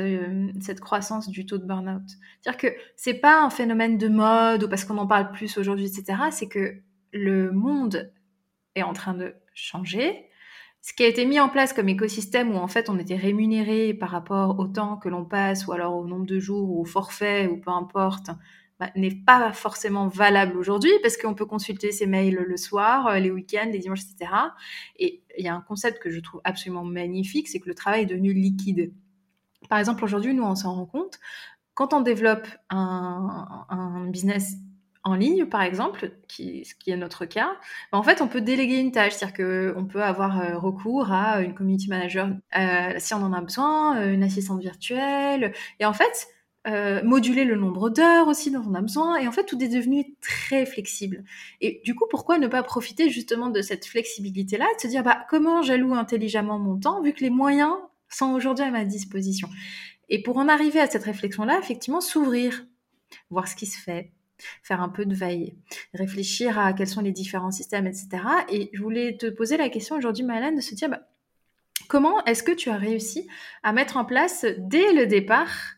cette 0.61 0.81
croissance 0.81 1.29
du 1.29 1.47
taux 1.47 1.59
de 1.59 1.65
burn-out. 1.65 2.03
C'est-à-dire 2.41 2.61
que 2.61 2.77
c'est 2.97 3.15
pas 3.15 3.43
un 3.43 3.51
phénomène 3.51 3.99
de 3.99 4.09
mode 4.09 4.65
ou 4.65 4.69
parce 4.69 4.85
qu'on 4.85 4.99
en 4.99 5.07
parle 5.07 5.31
plus 5.33 5.57
aujourd'hui, 5.59 5.87
etc. 5.87 6.19
C'est 6.31 6.49
que 6.49 6.75
le 7.13 7.51
monde 7.53 8.13
est 8.75 8.83
en 8.83 8.93
train 8.93 9.15
de 9.15 9.35
changer. 9.55 10.27
Ce 10.81 10.93
qui 10.93 11.03
a 11.03 11.07
été 11.07 11.25
mis 11.25 11.41
en 11.41 11.49
place 11.49 11.73
comme 11.73 11.89
écosystème 11.89 12.55
où 12.55 12.57
en 12.57 12.69
fait 12.69 12.89
on 12.89 12.99
était 12.99 13.17
rémunéré 13.17 13.95
par 13.95 14.11
rapport 14.11 14.59
au 14.59 14.67
temps 14.67 14.97
que 14.97 15.09
l'on 15.09 15.25
passe 15.25 15.67
ou 15.67 15.73
alors 15.73 15.97
au 15.97 16.07
nombre 16.07 16.27
de 16.27 16.39
jours 16.39 16.71
ou 16.71 16.81
au 16.81 16.85
forfait 16.85 17.47
ou 17.47 17.59
peu 17.59 17.71
importe, 17.71 18.31
bah, 18.81 18.91
n'est 18.95 19.15
pas 19.15 19.53
forcément 19.53 20.07
valable 20.07 20.57
aujourd'hui 20.57 20.93
parce 21.03 21.17
qu'on 21.17 21.35
peut 21.35 21.47
consulter 21.47 21.91
ses 21.91 22.07
mails 22.07 22.37
le 22.37 22.57
soir, 22.57 23.09
euh, 23.09 23.19
les 23.19 23.31
week-ends, 23.31 23.69
les 23.73 23.81
dimanches, 23.81 24.03
etc. 24.03 24.31
Et 24.97 25.25
il 25.37 25.45
y 25.45 25.49
a 25.49 25.55
un 25.55 25.61
concept 25.61 25.99
que 26.01 26.11
je 26.11 26.21
trouve 26.21 26.41
absolument 26.45 26.85
magnifique, 26.85 27.49
c'est 27.49 27.59
que 27.59 27.69
le 27.69 27.75
travail 27.75 28.03
est 28.03 28.07
devenu 28.07 28.33
liquide. 28.33 28.93
Par 29.69 29.81
exemple, 29.81 30.05
aujourd'hui, 30.05 30.33
nous, 30.33 30.45
on 30.45 30.55
s'en 30.55 30.75
rend 30.75 30.87
compte, 30.87 31.19
quand 31.75 31.93
on 31.93 32.01
développe 32.01 32.47
un, 32.71 34.07
business 34.11 34.55
en 35.03 35.15
ligne, 35.15 35.47
par 35.47 35.63
exemple, 35.63 36.13
ce 36.29 36.75
qui 36.75 36.91
est 36.91 36.97
notre 36.97 37.25
cas, 37.25 37.51
bah, 37.91 37.99
en 37.99 38.05
fait, 38.05 38.21
on 38.21 38.29
peut 38.29 38.41
déléguer 38.41 38.79
une 38.79 38.93
tâche, 38.93 39.15
c'est-à-dire 39.15 39.75
qu'on 39.75 39.87
peut 39.87 40.05
avoir 40.05 40.41
euh, 40.41 40.57
recours 40.57 41.11
à 41.13 41.41
une 41.41 41.55
community 41.55 41.89
manager 41.89 42.31
euh, 42.57 42.95
si 42.99 43.13
on 43.13 43.23
en 43.23 43.33
a 43.33 43.41
besoin, 43.41 44.09
une 44.09 44.23
assistante 44.23 44.61
virtuelle, 44.61 45.53
et 45.81 45.85
en 45.85 45.93
fait, 45.93 46.29
euh, 46.69 47.03
moduler 47.03 47.45
le 47.45 47.57
nombre 47.57 47.89
d'heures 47.89 48.29
aussi 48.29 48.51
dont 48.51 48.63
on 48.69 48.75
a 48.75 48.81
besoin. 48.81 49.17
Et 49.17 49.27
en 49.27 49.33
fait, 49.33 49.45
tout 49.45 49.63
est 49.63 49.69
devenu 49.69 50.15
très 50.21 50.67
flexible. 50.67 51.25
Et 51.61 51.81
du 51.85 51.95
coup, 51.95 52.05
pourquoi 52.11 52.39
ne 52.39 52.47
pas 52.47 52.63
profiter 52.63 53.09
justement 53.09 53.49
de 53.49 53.63
cette 53.63 53.87
flexibilité-là, 53.87 54.67
de 54.77 54.81
se 54.81 54.87
dire, 54.87 55.03
bah, 55.03 55.25
comment 55.31 55.63
j'alloue 55.63 55.95
intelligemment 55.95 56.59
mon 56.59 56.79
temps, 56.79 57.03
vu 57.03 57.13
que 57.13 57.21
les 57.21 57.31
moyens 57.31 57.73
sont 58.09 58.33
aujourd'hui 58.33 58.65
à 58.65 58.71
ma 58.71 58.85
disposition? 58.85 59.49
Et 60.11 60.23
pour 60.23 60.37
en 60.37 60.49
arriver 60.49 60.81
à 60.81 60.87
cette 60.87 61.05
réflexion-là, 61.05 61.59
effectivement, 61.59 62.01
s'ouvrir, 62.01 62.67
voir 63.31 63.49
ce 63.49 63.57
qui 63.57 63.67
se 63.67 63.79
fait, 63.79 64.13
faire 64.63 64.83
un 64.83 64.89
peu 64.89 65.07
de 65.07 65.15
veille, 65.15 65.57
réfléchir 65.95 66.59
à 66.59 66.73
quels 66.73 66.89
sont 66.89 67.01
les 67.01 67.13
différents 67.13 67.51
systèmes, 67.51 67.87
etc. 67.87 68.09
Et 68.51 68.71
je 68.73 68.83
voulais 68.83 69.17
te 69.17 69.27
poser 69.27 69.57
la 69.57 69.69
question 69.69 69.97
aujourd'hui, 69.97 70.25
Malane, 70.25 70.57
de 70.57 70.61
se 70.61 70.75
dire, 70.75 70.89
bah, 70.89 71.09
comment 71.89 72.25
est-ce 72.25 72.43
que 72.43 72.53
tu 72.53 72.69
as 72.69 72.77
réussi 72.77 73.27
à 73.63 73.73
mettre 73.73 73.97
en 73.97 74.05
place 74.05 74.45
dès 74.59 74.93
le 74.93 75.07
départ 75.07 75.78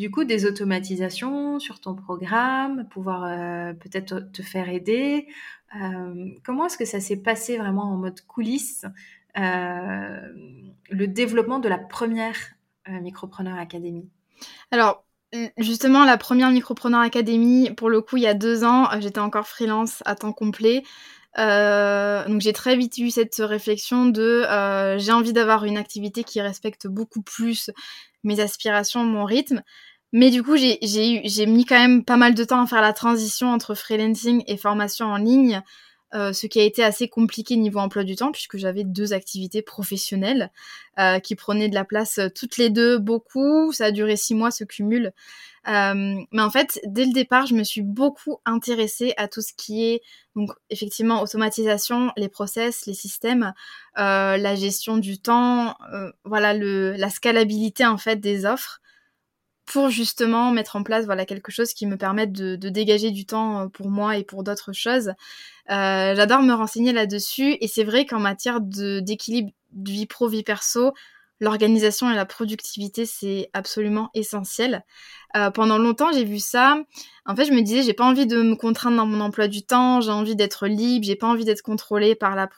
du 0.00 0.10
coup 0.10 0.24
des 0.24 0.46
automatisations 0.46 1.58
sur 1.58 1.78
ton 1.78 1.94
programme, 1.94 2.88
pouvoir 2.88 3.24
euh, 3.24 3.74
peut-être 3.74 4.32
te 4.32 4.40
faire 4.40 4.70
aider. 4.70 5.26
Euh, 5.76 6.30
comment 6.42 6.64
est-ce 6.66 6.78
que 6.78 6.86
ça 6.86 7.00
s'est 7.00 7.18
passé 7.18 7.58
vraiment 7.58 7.82
en 7.82 7.96
mode 7.98 8.18
coulisses, 8.22 8.86
euh, 9.36 10.20
le 10.88 11.06
développement 11.06 11.58
de 11.58 11.68
la 11.68 11.76
première 11.76 12.34
Micropreneur 12.88 13.58
Academy? 13.58 14.08
Alors, 14.70 15.04
justement, 15.58 16.06
la 16.06 16.16
première 16.16 16.50
Micropreneur 16.50 17.00
Academy, 17.00 17.70
pour 17.76 17.90
le 17.90 18.00
coup, 18.00 18.16
il 18.16 18.22
y 18.22 18.26
a 18.26 18.32
deux 18.32 18.64
ans, 18.64 18.88
j'étais 19.00 19.20
encore 19.20 19.46
freelance 19.46 20.02
à 20.06 20.14
temps 20.14 20.32
complet. 20.32 20.82
donc 21.36 22.40
j'ai 22.40 22.54
très 22.54 22.74
vite 22.74 22.96
eu 22.96 23.10
cette 23.10 23.36
réflexion 23.36 24.06
de 24.06 24.46
j'ai 24.96 25.12
envie 25.12 25.34
d'avoir 25.34 25.66
une 25.66 25.76
activité 25.76 26.24
qui 26.24 26.40
respecte 26.40 26.86
beaucoup 26.86 27.20
plus 27.20 27.70
mes 28.24 28.40
aspirations, 28.40 29.04
mon 29.04 29.24
rythme. 29.24 29.62
Mais 30.12 30.30
du 30.30 30.42
coup, 30.42 30.56
j'ai 30.56 31.46
mis 31.46 31.64
quand 31.64 31.78
même 31.78 32.04
pas 32.04 32.16
mal 32.16 32.34
de 32.34 32.44
temps 32.44 32.62
à 32.62 32.66
faire 32.66 32.82
la 32.82 32.92
transition 32.92 33.48
entre 33.48 33.74
freelancing 33.74 34.42
et 34.46 34.56
formation 34.56 35.06
en 35.06 35.16
ligne, 35.16 35.62
euh, 36.12 36.32
ce 36.32 36.48
qui 36.48 36.58
a 36.58 36.64
été 36.64 36.82
assez 36.82 37.08
compliqué 37.08 37.54
niveau 37.56 37.78
emploi 37.78 38.02
du 38.02 38.16
temps, 38.16 38.32
puisque 38.32 38.56
j'avais 38.56 38.82
deux 38.82 39.12
activités 39.12 39.62
professionnelles 39.62 40.50
euh, 40.98 41.20
qui 41.20 41.36
prenaient 41.36 41.68
de 41.68 41.76
la 41.76 41.84
place 41.84 42.18
euh, 42.18 42.28
toutes 42.28 42.56
les 42.56 42.68
deux 42.68 42.98
beaucoup. 42.98 43.72
Ça 43.72 43.86
a 43.86 43.90
duré 43.92 44.16
six 44.16 44.34
mois, 44.34 44.50
ce 44.50 44.64
cumul. 44.64 45.12
mais 45.66 46.42
en 46.42 46.50
fait, 46.50 46.80
dès 46.84 47.04
le 47.04 47.12
départ, 47.12 47.46
je 47.46 47.54
me 47.54 47.62
suis 47.62 47.82
beaucoup 47.82 48.38
intéressée 48.44 49.14
à 49.16 49.28
tout 49.28 49.42
ce 49.42 49.52
qui 49.56 49.84
est, 49.84 50.02
donc 50.34 50.50
effectivement, 50.70 51.22
automatisation, 51.22 52.10
les 52.16 52.28
process, 52.28 52.86
les 52.86 52.94
systèmes, 52.94 53.52
la 53.94 54.54
gestion 54.56 54.96
du 54.96 55.18
temps, 55.20 55.76
voilà, 56.24 56.54
le, 56.54 56.96
la 56.96 57.10
scalabilité 57.10 57.86
en 57.86 57.98
fait 57.98 58.16
des 58.16 58.46
offres 58.46 58.80
pour 59.70 59.88
justement 59.88 60.50
mettre 60.50 60.74
en 60.74 60.82
place 60.82 61.04
voilà 61.04 61.24
quelque 61.24 61.52
chose 61.52 61.74
qui 61.74 61.86
me 61.86 61.96
permette 61.96 62.32
de, 62.32 62.56
dégager 62.68 63.12
du 63.12 63.24
temps 63.24 63.60
euh, 63.60 63.66
pour 63.68 63.88
moi 63.88 64.16
et 64.16 64.24
pour 64.24 64.42
d'autres 64.42 64.72
choses. 64.72 65.10
Euh, 65.70 66.14
j'adore 66.16 66.42
me 66.42 66.52
renseigner 66.52 66.92
là-dessus 66.92 67.56
et 67.60 67.68
c'est 67.68 67.84
vrai 67.84 68.04
qu'en 68.04 68.18
matière 68.18 68.60
d'équilibre 68.60 69.52
vie 69.72 70.06
pro 70.06 70.26
vie 70.26 70.42
perso, 70.42 70.92
l'organisation 71.38 72.10
et 72.10 72.16
la 72.16 72.26
productivité 72.26 73.06
c'est 73.06 73.48
absolument 73.52 74.10
essentiel. 74.12 74.84
Euh, 75.36 75.52
pendant 75.52 75.78
longtemps 75.78 76.10
j'ai 76.12 76.24
vu 76.24 76.40
ça. 76.40 76.82
En 77.24 77.36
fait 77.36 77.44
je 77.44 77.52
me 77.52 77.62
disais 77.62 77.84
j'ai 77.84 77.94
pas 77.94 78.04
envie 78.04 78.26
de 78.26 78.42
me 78.42 78.56
contraindre 78.56 78.96
dans 78.96 79.06
mon 79.06 79.20
emploi 79.20 79.46
du 79.46 79.62
temps, 79.62 80.00
j'ai 80.00 80.10
envie 80.10 80.34
d'être 80.34 80.66
libre, 80.66 81.06
j'ai 81.06 81.14
pas 81.14 81.28
envie 81.28 81.44
d'être 81.44 81.62
contrôlée 81.62 82.16
par 82.16 82.34
la 82.34 82.48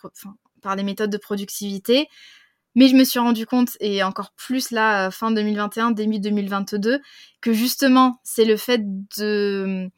par 0.63 0.77
les 0.77 0.83
méthodes 0.83 1.11
de 1.11 1.19
productivité. 1.19 2.09
Mais 2.75 2.89
je 2.89 2.97
me 2.97 3.05
suis 3.05 3.19
rendu 3.19 3.47
compte, 3.47 3.71
et 3.81 4.03
encore 4.03 4.33
plus 4.37 4.71
là, 4.71 5.09
euh, 5.09 5.11
fin 5.11 5.31
2021, 5.31 5.91
début 5.91 6.21
2022, 6.21 7.01
que 7.41 7.53
justement, 7.53 8.21
c'est 8.25 8.45
le 8.45 8.57
fait 8.57 8.83
de, 9.19 9.91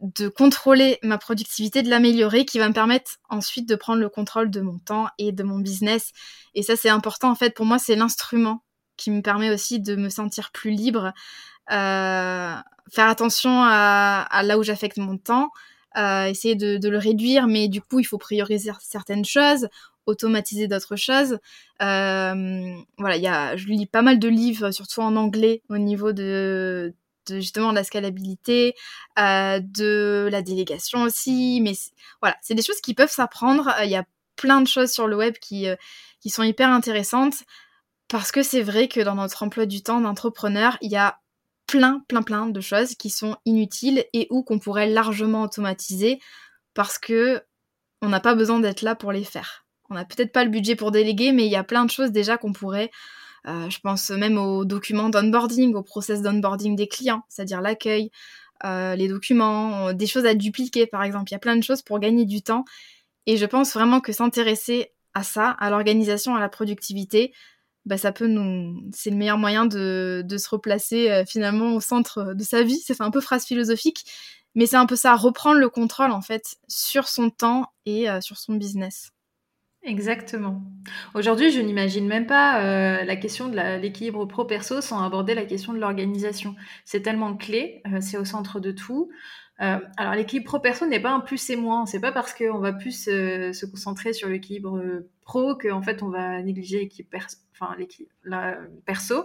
de 0.00 0.28
contrôler 0.28 0.98
ma 1.02 1.18
productivité, 1.18 1.82
de 1.82 1.90
l'améliorer, 1.90 2.44
qui 2.44 2.58
va 2.58 2.68
me 2.68 2.74
permettre 2.74 3.18
ensuite 3.28 3.68
de 3.68 3.76
prendre 3.76 4.00
le 4.00 4.08
contrôle 4.08 4.50
de 4.50 4.60
mon 4.60 4.78
temps 4.78 5.08
et 5.18 5.32
de 5.32 5.42
mon 5.42 5.58
business. 5.58 6.12
Et 6.54 6.62
ça, 6.62 6.76
c'est 6.76 6.88
important, 6.88 7.30
en 7.30 7.34
fait, 7.34 7.54
pour 7.54 7.66
moi, 7.66 7.78
c'est 7.78 7.96
l'instrument 7.96 8.64
qui 8.96 9.10
me 9.10 9.22
permet 9.22 9.50
aussi 9.50 9.80
de 9.80 9.96
me 9.96 10.08
sentir 10.08 10.50
plus 10.52 10.70
libre, 10.70 11.12
euh, 11.70 12.54
faire 12.90 13.08
attention 13.08 13.62
à, 13.64 14.42
là 14.44 14.58
où 14.58 14.62
j'affecte 14.62 14.98
mon 14.98 15.18
temps, 15.18 15.50
euh, 15.96 16.26
essayer 16.26 16.56
de, 16.56 16.88
le 16.88 16.98
réduire, 16.98 17.46
mais 17.46 17.68
du 17.68 17.80
coup, 17.80 18.00
il 18.00 18.04
faut 18.04 18.18
prioriser 18.18 18.72
certaines 18.80 19.24
choses 19.24 19.68
automatiser 20.06 20.68
d'autres 20.68 20.96
choses. 20.96 21.38
Euh, 21.80 22.74
voilà, 22.98 23.16
y 23.16 23.26
a, 23.26 23.56
je 23.56 23.66
lis 23.68 23.86
pas 23.86 24.02
mal 24.02 24.18
de 24.18 24.28
livres, 24.28 24.70
surtout 24.70 25.00
en 25.00 25.16
anglais, 25.16 25.62
au 25.68 25.78
niveau 25.78 26.12
de, 26.12 26.94
de 27.26 27.36
justement 27.36 27.70
de 27.70 27.76
la 27.76 27.84
scalabilité, 27.84 28.74
euh, 29.18 29.60
de 29.60 30.28
la 30.30 30.42
délégation 30.42 31.02
aussi. 31.02 31.60
Mais 31.62 31.72
voilà, 32.20 32.36
c'est 32.42 32.54
des 32.54 32.62
choses 32.62 32.80
qui 32.80 32.94
peuvent 32.94 33.10
s'apprendre. 33.10 33.72
Il 33.84 33.90
y 33.90 33.96
a 33.96 34.04
plein 34.36 34.60
de 34.60 34.68
choses 34.68 34.90
sur 34.90 35.06
le 35.06 35.16
web 35.16 35.34
qui, 35.40 35.68
euh, 35.68 35.76
qui 36.20 36.30
sont 36.30 36.42
hyper 36.42 36.70
intéressantes 36.70 37.44
parce 38.08 38.32
que 38.32 38.42
c'est 38.42 38.62
vrai 38.62 38.88
que 38.88 39.00
dans 39.00 39.14
notre 39.14 39.42
emploi 39.42 39.66
du 39.66 39.82
temps 39.82 40.00
d'entrepreneur, 40.00 40.76
il 40.82 40.90
y 40.90 40.96
a 40.96 41.18
plein, 41.66 42.04
plein, 42.08 42.22
plein 42.22 42.46
de 42.46 42.60
choses 42.60 42.94
qui 42.94 43.08
sont 43.08 43.36
inutiles 43.46 44.04
et 44.12 44.26
ou 44.30 44.42
qu'on 44.42 44.58
pourrait 44.58 44.88
largement 44.88 45.42
automatiser 45.42 46.20
parce 46.74 46.98
que 46.98 47.42
on 48.02 48.08
n'a 48.08 48.20
pas 48.20 48.34
besoin 48.34 48.60
d'être 48.60 48.82
là 48.82 48.94
pour 48.94 49.12
les 49.12 49.24
faire. 49.24 49.61
On 49.92 49.94
n'a 49.94 50.06
peut-être 50.06 50.32
pas 50.32 50.42
le 50.42 50.48
budget 50.48 50.74
pour 50.74 50.90
déléguer, 50.90 51.32
mais 51.32 51.44
il 51.44 51.52
y 51.52 51.56
a 51.56 51.64
plein 51.64 51.84
de 51.84 51.90
choses 51.90 52.12
déjà 52.12 52.38
qu'on 52.38 52.54
pourrait. 52.54 52.90
Euh, 53.46 53.68
je 53.68 53.78
pense 53.80 54.08
même 54.08 54.38
aux 54.38 54.64
documents 54.64 55.10
d'onboarding, 55.10 55.74
au 55.74 55.82
process 55.82 56.22
d'onboarding 56.22 56.76
des 56.76 56.88
clients, 56.88 57.24
c'est-à-dire 57.28 57.60
l'accueil, 57.60 58.10
euh, 58.64 58.96
les 58.96 59.06
documents, 59.06 59.88
euh, 59.88 59.92
des 59.92 60.06
choses 60.06 60.24
à 60.24 60.34
dupliquer 60.34 60.86
par 60.86 61.02
exemple. 61.02 61.30
Il 61.30 61.34
y 61.34 61.36
a 61.36 61.40
plein 61.40 61.56
de 61.56 61.62
choses 61.62 61.82
pour 61.82 61.98
gagner 61.98 62.24
du 62.24 62.40
temps. 62.40 62.64
Et 63.26 63.36
je 63.36 63.44
pense 63.44 63.74
vraiment 63.74 64.00
que 64.00 64.12
s'intéresser 64.12 64.92
à 65.12 65.24
ça, 65.24 65.50
à 65.50 65.68
l'organisation, 65.68 66.34
à 66.34 66.40
la 66.40 66.48
productivité, 66.48 67.34
bah, 67.84 67.98
c'est 67.98 68.18
le 68.20 69.16
meilleur 69.16 69.36
moyen 69.36 69.66
de, 69.66 70.24
se 70.38 70.48
replacer 70.48 71.22
finalement 71.28 71.74
au 71.74 71.80
centre 71.80 72.32
de 72.34 72.44
sa 72.44 72.62
vie. 72.62 72.78
C'est 72.78 73.00
un 73.02 73.10
peu 73.10 73.20
phrase 73.20 73.44
philosophique, 73.44 74.06
mais 74.54 74.64
c'est 74.64 74.76
un 74.76 74.86
peu 74.86 74.96
ça, 74.96 75.14
reprendre 75.16 75.58
le 75.60 75.68
contrôle 75.68 76.12
en 76.12 76.22
fait 76.22 76.56
sur 76.68 77.08
son 77.08 77.30
temps 77.30 77.66
et 77.84 78.06
sur 78.22 78.38
son 78.38 78.54
business. 78.54 79.12
Exactement. 79.84 80.62
Aujourd'hui, 81.14 81.50
je 81.50 81.60
n'imagine 81.60 82.06
même 82.06 82.26
pas 82.26 82.62
euh, 82.62 83.04
la 83.04 83.16
question 83.16 83.48
de 83.48 83.80
l'équilibre 83.80 84.24
pro-perso 84.26 84.80
sans 84.80 85.02
aborder 85.02 85.34
la 85.34 85.44
question 85.44 85.72
de 85.72 85.78
l'organisation. 85.78 86.54
C'est 86.84 87.02
tellement 87.02 87.36
clé, 87.36 87.82
euh, 87.88 87.98
c'est 88.00 88.16
au 88.16 88.24
centre 88.24 88.60
de 88.60 88.70
tout. 88.70 89.10
Euh, 89.60 89.78
alors, 89.96 90.14
l'équilibre 90.14 90.46
pro-perso 90.46 90.86
n'est 90.86 91.00
pas 91.00 91.10
un 91.10 91.18
plus 91.18 91.50
et 91.50 91.56
moins. 91.56 91.84
C'est 91.86 92.00
pas 92.00 92.12
parce 92.12 92.32
qu'on 92.32 92.58
va 92.58 92.72
plus 92.72 93.04
se 93.04 93.66
concentrer 93.66 94.12
sur 94.12 94.28
l'équilibre 94.28 94.80
pro 95.22 95.56
qu'en 95.56 95.82
fait 95.82 96.02
on 96.02 96.10
va 96.10 96.40
négliger 96.42 96.80
l'équilibre 96.80 97.10
perso. 97.10 97.38
Enfin, 97.52 97.76
la 98.24 98.58
perso. 98.86 99.24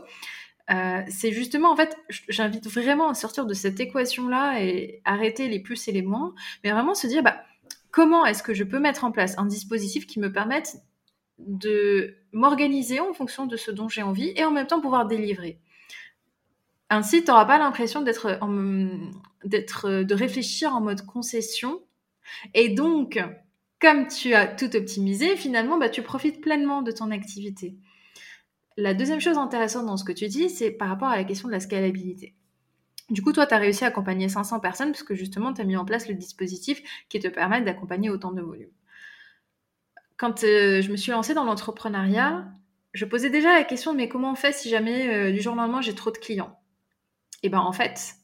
c'est 1.08 1.32
justement, 1.32 1.72
en 1.72 1.76
fait, 1.76 1.96
j'invite 2.30 2.67
vraiment 2.67 3.10
à 3.10 3.13
sortir 3.13 3.46
de 3.46 3.54
cette 3.54 3.80
équation-là 3.80 4.60
et 4.62 5.02
arrêter 5.06 5.50
les 5.50 5.60
plus 5.60 5.88
et 5.88 5.91
les 5.91 6.02
moins, 6.02 6.34
mais 6.63 6.72
vraiment 6.72 6.96
se 6.96 7.06
dire, 7.06 7.22
bah, 7.22 7.43
comment 7.97 8.27
est-ce 8.27 8.43
que 8.43 8.53
je 8.53 8.63
peux 8.63 8.77
mettre 8.77 9.05
en 9.05 9.12
place 9.12 9.36
un 9.39 9.47
dispositif 9.47 10.05
qui 10.05 10.19
me 10.19 10.31
permette 10.31 10.75
de 11.39 12.15
m'organiser 12.31 12.99
en 12.99 13.12
fonction 13.12 13.47
de 13.47 13.57
ce 13.57 13.71
dont 13.71 13.89
j'ai 13.89 14.03
envie 14.03 14.33
et 14.36 14.45
en 14.45 14.51
même 14.51 14.67
temps 14.67 14.79
pouvoir 14.79 15.07
délivrer. 15.07 15.60
Ainsi, 16.91 17.23
tu 17.23 17.31
n'auras 17.31 17.45
pas 17.45 17.57
l'impression 17.57 18.03
d'être, 18.03 18.27
de 19.43 20.13
réfléchir 20.13 20.75
en 20.75 20.81
mode 20.81 21.07
concession. 21.07 21.81
Et 22.53 22.69
donc, 22.69 23.19
comme 23.81 24.05
tu 24.05 24.36
as 24.36 24.45
tout 24.45 24.75
optimisé, 24.75 25.36
finalement, 25.36 25.79
bah, 25.79 25.89
tu 25.89 26.03
profites 26.03 26.39
pleinement 26.39 26.83
de 26.83 26.91
ton 26.91 27.10
activité. 27.10 27.77
La 28.77 28.93
deuxième 28.93 29.21
chose 29.21 29.39
intéressante 29.39 29.88
dans 29.88 29.97
ce 29.97 30.03
que 30.03 30.12
tu 30.12 30.27
dis, 30.27 30.51
c'est 30.51 30.69
par 30.69 30.89
rapport 30.89 31.07
à 31.07 31.17
la 31.17 31.23
question 31.23 31.47
de 31.47 31.53
la 31.53 31.60
scalabilité. 31.60 32.36
Du 33.10 33.22
coup, 33.22 33.32
toi, 33.32 33.48
tu 33.48 33.54
as 33.54 33.58
réussi 33.58 33.86
à 33.86 33.88
accompagner 33.88 34.28
500 34.28 34.60
personnes 34.60 34.91
parce 34.91 35.04
que 35.04 35.15
justement, 35.15 35.54
tu 35.54 35.62
as 35.62 35.63
mis 35.63 35.78
en 35.78 35.86
place 35.86 36.08
le 36.10 36.15
dispositif 36.15 36.82
qui 37.10 37.20
te 37.20 37.28
permet 37.28 37.62
d'accompagner 37.62 38.10
autant 38.10 38.32
de 38.32 38.41
volume. 38.41 38.72
Quand 40.17 40.43
euh, 40.43 40.82
je 40.82 40.91
me 40.91 40.98
suis 40.98 41.12
lancée 41.12 41.34
dans 41.34 41.46
l'entrepreneuriat, 41.46 42.48
je 42.93 43.06
posais 43.06 43.30
déjà 43.30 43.54
la 43.54 43.63
question 43.63 43.93
mais 43.93 44.10
comment 44.10 44.32
on 44.32 44.36
fait 44.36 44.52
si 44.52 44.70
jamais 44.70 45.13
euh, 45.13 45.32
du 45.32 45.41
jour 45.41 45.54
au 45.54 45.56
lendemain 45.56 45.82
j'ai 45.82 45.93
trop 45.93 46.12
de 46.12 46.17
clients? 46.17 46.60
Et 47.43 47.48
eh 47.48 47.50
ben 47.50 47.60
en 47.60 47.72
fait, 47.72 48.15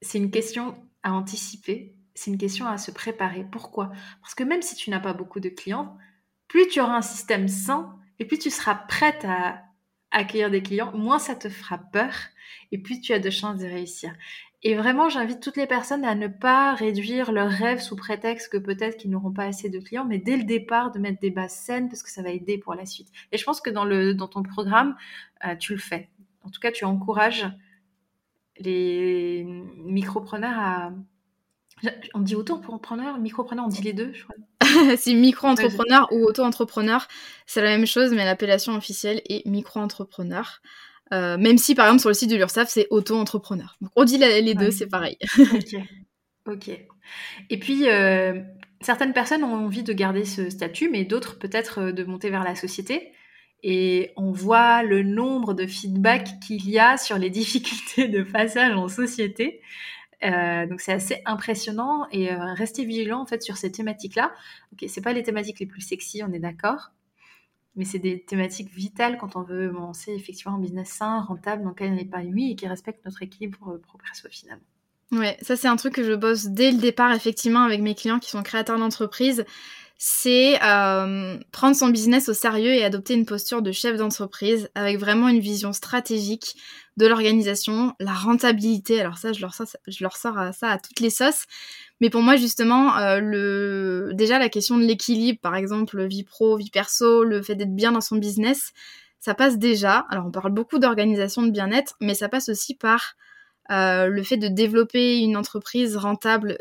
c'est 0.00 0.18
une 0.18 0.30
question 0.30 0.76
à 1.02 1.12
anticiper, 1.12 1.96
c'est 2.14 2.30
une 2.30 2.38
question 2.38 2.66
à 2.66 2.78
se 2.78 2.92
préparer. 2.92 3.44
Pourquoi? 3.50 3.90
Parce 4.20 4.34
que 4.34 4.44
même 4.44 4.62
si 4.62 4.76
tu 4.76 4.90
n'as 4.90 5.00
pas 5.00 5.12
beaucoup 5.12 5.40
de 5.40 5.48
clients, 5.48 5.98
plus 6.46 6.68
tu 6.68 6.80
auras 6.80 6.96
un 6.96 7.02
système 7.02 7.48
sain 7.48 7.98
et 8.20 8.24
plus 8.24 8.38
tu 8.38 8.50
seras 8.50 8.76
prête 8.76 9.24
à 9.24 9.62
accueillir 10.12 10.50
des 10.50 10.62
clients, 10.62 10.92
moins 10.96 11.18
ça 11.18 11.34
te 11.34 11.48
fera 11.48 11.78
peur 11.78 12.12
et 12.70 12.78
plus 12.78 13.00
tu 13.00 13.12
as 13.12 13.18
de 13.18 13.30
chances 13.30 13.58
de 13.58 13.66
réussir. 13.66 14.12
Et 14.64 14.76
vraiment, 14.76 15.08
j'invite 15.08 15.40
toutes 15.40 15.56
les 15.56 15.66
personnes 15.66 16.04
à 16.04 16.14
ne 16.14 16.28
pas 16.28 16.74
réduire 16.74 17.32
leurs 17.32 17.50
rêves 17.50 17.80
sous 17.80 17.96
prétexte 17.96 18.52
que 18.52 18.58
peut-être 18.58 18.96
qu'ils 18.96 19.10
n'auront 19.10 19.32
pas 19.32 19.44
assez 19.44 19.68
de 19.68 19.80
clients, 19.80 20.04
mais 20.04 20.18
dès 20.18 20.36
le 20.36 20.44
départ, 20.44 20.92
de 20.92 21.00
mettre 21.00 21.18
des 21.20 21.30
bases 21.30 21.54
saines 21.54 21.88
parce 21.88 22.04
que 22.04 22.10
ça 22.10 22.22
va 22.22 22.30
aider 22.30 22.58
pour 22.58 22.74
la 22.74 22.86
suite. 22.86 23.08
Et 23.32 23.38
je 23.38 23.44
pense 23.44 23.60
que 23.60 23.70
dans, 23.70 23.84
le, 23.84 24.14
dans 24.14 24.28
ton 24.28 24.44
programme, 24.44 24.96
euh, 25.44 25.56
tu 25.56 25.72
le 25.72 25.80
fais. 25.80 26.10
En 26.44 26.50
tout 26.50 26.60
cas, 26.60 26.70
tu 26.70 26.84
encourages 26.84 27.46
les 28.58 29.44
micropreneurs 29.76 30.58
à... 30.58 30.92
On 32.14 32.20
dit 32.20 32.34
auto-entrepreneur, 32.34 33.18
micropreneur, 33.18 33.64
on 33.64 33.68
dit 33.68 33.82
les 33.82 33.92
deux, 33.92 34.12
je 34.12 34.24
crois. 34.24 34.36
c'est 34.96 35.14
micro-entrepreneur 35.14 36.08
ou 36.12 36.24
auto-entrepreneur, 36.24 37.06
c'est 37.46 37.62
la 37.62 37.68
même 37.68 37.86
chose, 37.86 38.12
mais 38.12 38.24
l'appellation 38.24 38.74
officielle 38.74 39.20
est 39.28 39.46
micro-entrepreneur. 39.46 40.60
Euh, 41.12 41.36
même 41.36 41.58
si, 41.58 41.74
par 41.74 41.86
exemple, 41.86 42.00
sur 42.00 42.10
le 42.10 42.14
site 42.14 42.30
de 42.30 42.36
l'URSSAF, 42.36 42.68
c'est 42.68 42.86
auto-entrepreneur. 42.90 43.76
Donc, 43.80 43.90
on 43.96 44.04
dit 44.04 44.18
les 44.18 44.54
deux, 44.54 44.70
c'est 44.70 44.86
pareil. 44.86 45.18
ok. 45.38 45.76
Ok. 46.46 46.70
Et 47.50 47.58
puis, 47.58 47.88
euh, 47.88 48.40
certaines 48.80 49.12
personnes 49.12 49.44
ont 49.44 49.54
envie 49.54 49.82
de 49.82 49.92
garder 49.92 50.24
ce 50.24 50.50
statut, 50.50 50.88
mais 50.88 51.04
d'autres 51.04 51.38
peut-être 51.38 51.80
euh, 51.80 51.92
de 51.92 52.04
monter 52.04 52.30
vers 52.30 52.44
la 52.44 52.54
société. 52.54 53.12
Et 53.62 54.10
on 54.16 54.32
voit 54.32 54.82
le 54.82 55.02
nombre 55.02 55.54
de 55.54 55.66
feedbacks 55.66 56.40
qu'il 56.40 56.68
y 56.68 56.78
a 56.78 56.96
sur 56.96 57.18
les 57.18 57.30
difficultés 57.40 58.08
de 58.08 58.22
passage 58.22 58.74
en 58.74 58.88
société. 58.88 59.60
Donc 60.22 60.80
c'est 60.80 60.92
assez 60.92 61.20
impressionnant 61.26 62.06
et 62.12 62.32
restez 62.32 62.84
vigilant 62.84 63.20
en 63.20 63.26
fait 63.26 63.42
sur 63.42 63.56
ces 63.56 63.72
thématiques-là. 63.72 64.32
Ok, 64.72 64.88
c'est 64.88 65.02
pas 65.02 65.12
les 65.12 65.22
thématiques 65.22 65.60
les 65.60 65.66
plus 65.66 65.80
sexy, 65.80 66.22
on 66.22 66.32
est 66.32 66.38
d'accord, 66.38 66.92
mais 67.76 67.84
c'est 67.84 67.98
des 67.98 68.22
thématiques 68.22 68.72
vitales 68.72 69.18
quand 69.18 69.36
on 69.36 69.42
veut 69.42 69.68
lancer 69.68 70.12
effectivement 70.12 70.56
un 70.56 70.60
business 70.60 70.88
sain, 70.90 71.20
rentable, 71.22 71.62
dans 71.64 71.70
lequel 71.70 71.92
on 71.92 71.96
n'est 71.96 72.04
pas 72.04 72.18
ennuyé 72.18 72.52
et 72.52 72.56
qui 72.56 72.66
respecte 72.68 73.04
notre 73.04 73.22
équilibre 73.22 73.78
propre 73.78 74.04
soi 74.14 74.30
finalement. 74.30 74.64
Ouais, 75.10 75.36
ça 75.42 75.56
c'est 75.56 75.68
un 75.68 75.76
truc 75.76 75.94
que 75.94 76.04
je 76.04 76.14
bosse 76.14 76.46
dès 76.46 76.70
le 76.70 76.78
départ 76.78 77.12
effectivement 77.12 77.64
avec 77.64 77.82
mes 77.82 77.94
clients 77.94 78.18
qui 78.18 78.30
sont 78.30 78.42
créateurs 78.42 78.78
d'entreprise. 78.78 79.44
C'est 80.04 80.60
euh, 80.64 81.38
prendre 81.52 81.76
son 81.76 81.88
business 81.88 82.28
au 82.28 82.34
sérieux 82.34 82.72
et 82.72 82.82
adopter 82.82 83.14
une 83.14 83.24
posture 83.24 83.62
de 83.62 83.70
chef 83.70 83.96
d'entreprise 83.98 84.68
avec 84.74 84.98
vraiment 84.98 85.28
une 85.28 85.38
vision 85.38 85.72
stratégique 85.72 86.56
de 86.96 87.06
l'organisation, 87.06 87.94
la 88.00 88.12
rentabilité. 88.12 89.00
Alors 89.00 89.16
ça, 89.16 89.32
je 89.32 89.40
leur 89.40 89.54
sors, 90.16 90.38
à 90.38 90.52
ça 90.52 90.70
à 90.70 90.78
toutes 90.78 90.98
les 90.98 91.08
sauces. 91.08 91.44
Mais 92.00 92.10
pour 92.10 92.20
moi, 92.20 92.34
justement, 92.34 92.96
euh, 92.96 93.20
le... 93.20 94.10
déjà 94.14 94.40
la 94.40 94.48
question 94.48 94.76
de 94.76 94.82
l'équilibre, 94.82 95.38
par 95.40 95.54
exemple, 95.54 96.04
vie 96.04 96.24
pro, 96.24 96.56
vie 96.56 96.70
perso, 96.70 97.22
le 97.22 97.40
fait 97.40 97.54
d'être 97.54 97.76
bien 97.76 97.92
dans 97.92 98.00
son 98.00 98.16
business, 98.16 98.72
ça 99.20 99.34
passe 99.34 99.56
déjà. 99.56 100.04
Alors, 100.10 100.26
on 100.26 100.32
parle 100.32 100.50
beaucoup 100.50 100.80
d'organisation 100.80 101.42
de 101.42 101.52
bien-être, 101.52 101.94
mais 102.00 102.14
ça 102.14 102.28
passe 102.28 102.48
aussi 102.48 102.74
par 102.74 103.14
euh, 103.72 104.06
le 104.06 104.22
fait 104.22 104.36
de 104.36 104.48
développer 104.48 105.18
une 105.18 105.36
entreprise 105.36 105.96
rentable, 105.96 106.58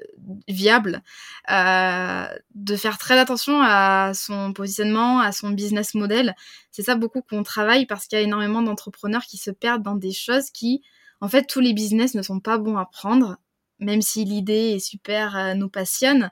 viable, 0.48 1.04
euh, 1.52 2.26
de 2.56 2.76
faire 2.76 2.98
très 2.98 3.20
attention 3.20 3.62
à 3.62 4.14
son 4.16 4.54
positionnement, 4.54 5.20
à 5.20 5.32
son 5.32 5.50
business 5.50 5.94
model. 5.94 6.36
C'est 6.72 6.84
ça 6.84 6.96
beaucoup 6.96 7.22
qu'on 7.22 7.44
travaille 7.44 7.86
parce 7.86 8.08
qu'il 8.08 8.18
y 8.18 8.22
a 8.22 8.24
énormément 8.24 8.62
d'entrepreneurs 8.62 9.24
qui 9.24 9.38
se 9.38 9.52
perdent 9.52 9.84
dans 9.84 9.96
des 9.96 10.14
choses 10.14 10.50
qui, 10.50 10.82
en 11.20 11.28
fait, 11.28 11.44
tous 11.44 11.60
les 11.60 11.74
business 11.74 12.16
ne 12.16 12.22
sont 12.22 12.40
pas 12.40 12.58
bons 12.58 12.78
à 12.78 12.86
prendre 12.86 13.38
même 13.82 14.02
si 14.02 14.24
l'idée 14.24 14.76
est 14.76 14.80
super, 14.80 15.36
euh, 15.36 15.54
nous 15.56 15.70
passionne, 15.70 16.30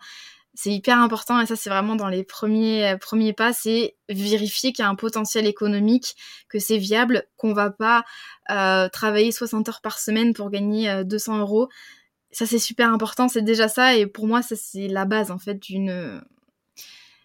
c'est 0.61 0.71
hyper 0.71 0.97
important 0.99 1.39
et 1.39 1.45
ça 1.45 1.55
c'est 1.55 1.69
vraiment 1.69 1.95
dans 1.95 2.09
les 2.09 2.23
premiers 2.23 2.91
euh, 2.91 2.97
premiers 2.97 3.33
pas, 3.33 3.53
c'est 3.53 3.95
vérifier 4.09 4.73
qu'il 4.73 4.83
y 4.83 4.85
a 4.85 4.89
un 4.89 4.95
potentiel 4.95 5.47
économique, 5.47 6.15
que 6.49 6.59
c'est 6.59 6.77
viable, 6.77 7.23
qu'on 7.37 7.53
va 7.53 7.69
pas 7.69 8.03
euh, 8.49 8.89
travailler 8.89 9.31
60 9.31 9.69
heures 9.69 9.81
par 9.81 9.99
semaine 9.99 10.33
pour 10.33 10.49
gagner 10.49 11.03
200 11.05 11.39
euros. 11.39 11.69
Ça 12.31 12.45
c'est 12.45 12.59
super 12.59 12.91
important, 12.91 13.29
c'est 13.29 13.41
déjà 13.41 13.69
ça 13.69 13.95
et 13.95 14.05
pour 14.05 14.27
moi 14.27 14.41
ça 14.41 14.55
c'est 14.57 14.87
la 14.89 15.05
base 15.05 15.31
en 15.31 15.39
fait 15.39 15.55
d'une 15.55 16.21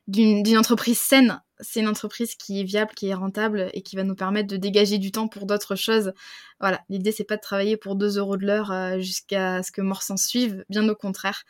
d'une 0.07 0.59
entreprise 0.59 0.99
saine 0.99 1.41
c'est 1.61 1.81
une 1.81 1.89
entreprise 1.89 2.35
qui 2.35 2.61
est 2.61 2.65
viable, 2.65 2.93
qui 2.95 3.09
est 3.09 3.15
rentable 3.15 3.71
et 3.73 3.83
qui 3.83 3.97
va 3.97 4.05
nous 4.05 4.15
permettre 4.15 4.49
de 4.49 4.57
dégager 4.57 4.99
du 4.99 5.13
temps 5.13 5.29
pour 5.29 5.47
d'autres 5.47 5.77
choses. 5.77 6.13
Voilà, 6.61 6.81
l'idée 6.89 7.13
c'est 7.13 7.25
pas 7.25 7.37
de 7.37 7.41
travailler 7.41 7.77
pour 7.77 7.97
2 7.97 8.19
euros 8.19 8.37
de 8.37 8.47
l'heure 8.47 8.73
euh, 8.73 8.99
jusqu'à 8.99 9.63
ce 9.63 9.73
que 9.73 9.81
mort 9.81 10.03
s'en 10.03 10.17
suive, 10.17 10.65
bien 10.69 10.89
au 10.89 10.95
contraire. 10.95 11.45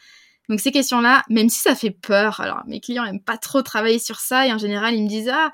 Donc 0.49 0.61
ces 0.61 0.73
questions-là, 0.73 1.23
même 1.31 1.49
si 1.49 1.61
ça 1.61 1.75
fait 1.75 1.91
peur, 1.91 2.41
alors 2.41 2.63
mes 2.67 2.81
clients 2.81 3.05
aiment 3.05 3.23
pas 3.23 3.39
trop 3.39 3.63
travailler 3.63 3.99
sur 3.99 4.21
ça 4.21 4.47
et 4.47 4.53
en 4.53 4.59
général 4.59 4.95
ils 4.95 5.03
me 5.03 5.09
disent 5.09 5.31
ah 5.33 5.53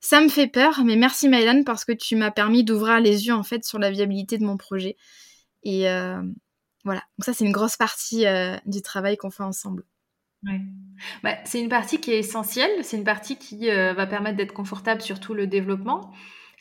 ça 0.00 0.20
me 0.20 0.28
fait 0.28 0.48
peur, 0.48 0.82
mais 0.84 0.96
merci 0.96 1.28
Maëlan 1.28 1.62
parce 1.64 1.84
que 1.84 1.92
tu 1.92 2.16
m'as 2.16 2.32
permis 2.32 2.64
d'ouvrir 2.64 3.00
les 3.00 3.26
yeux 3.26 3.34
en 3.34 3.44
fait 3.44 3.64
sur 3.64 3.78
la 3.78 3.90
viabilité 3.90 4.36
de 4.36 4.44
mon 4.44 4.56
projet. 4.56 4.96
Et 5.62 5.88
euh, 5.88 6.20
voilà, 6.84 7.02
donc 7.18 7.24
ça 7.24 7.32
c'est 7.32 7.44
une 7.44 7.52
grosse 7.52 7.76
partie 7.76 8.26
euh, 8.26 8.56
du 8.66 8.82
travail 8.82 9.16
qu'on 9.16 9.30
fait 9.30 9.44
ensemble. 9.44 9.84
Ouais. 10.44 10.60
Bah, 11.22 11.36
c'est 11.44 11.60
une 11.60 11.68
partie 11.68 12.00
qui 12.00 12.10
est 12.10 12.18
essentielle, 12.18 12.84
c'est 12.84 12.96
une 12.96 13.04
partie 13.04 13.36
qui 13.36 13.70
euh, 13.70 13.92
va 13.92 14.06
permettre 14.06 14.36
d'être 14.36 14.52
confortable 14.52 15.00
sur 15.00 15.20
tout 15.20 15.34
le 15.34 15.46
développement. 15.46 16.12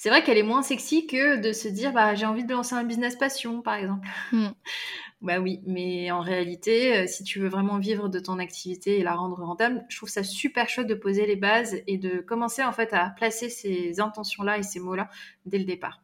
C'est 0.02 0.10
vrai 0.10 0.24
qu'elle 0.24 0.40
est 0.40 0.42
moins 0.42 0.64
sexy 0.64 1.06
que 1.06 1.36
de 1.36 1.54
se 1.54 1.68
dire 1.68 1.94
bah, 1.94 2.16
j'ai 2.16 2.26
envie 2.26 2.44
de 2.44 2.52
lancer 2.52 2.74
un 2.74 2.84
business 2.84 3.16
passion, 3.16 3.62
par 3.62 3.76
exemple. 3.76 4.08
Hmm. 4.32 4.48
bah 5.22 5.40
oui, 5.40 5.62
mais 5.68 6.10
en 6.10 6.22
réalité, 6.22 6.98
euh, 6.98 7.06
si 7.06 7.24
tu 7.24 7.40
veux 7.40 7.50
vraiment 7.50 7.78
vivre 7.78 8.10
de 8.10 8.18
ton 8.18 8.40
activité 8.40 8.98
et 8.98 9.04
la 9.04 9.14
rendre 9.14 9.38
rentable, 9.38 9.86
je 9.90 9.98
trouve 9.98 10.10
ça 10.10 10.24
super 10.24 10.70
chouette 10.70 10.88
de 10.88 10.96
poser 10.96 11.28
les 11.28 11.36
bases 11.36 11.76
et 11.86 12.00
de 12.00 12.18
commencer 12.18 12.64
en 12.64 12.72
fait 12.72 12.92
à 12.94 13.12
placer 13.12 13.50
ces 13.50 14.00
intentions-là 14.00 14.58
et 14.58 14.64
ces 14.64 14.80
mots-là 14.80 15.08
dès 15.46 15.60
le 15.60 15.66
départ. 15.66 16.02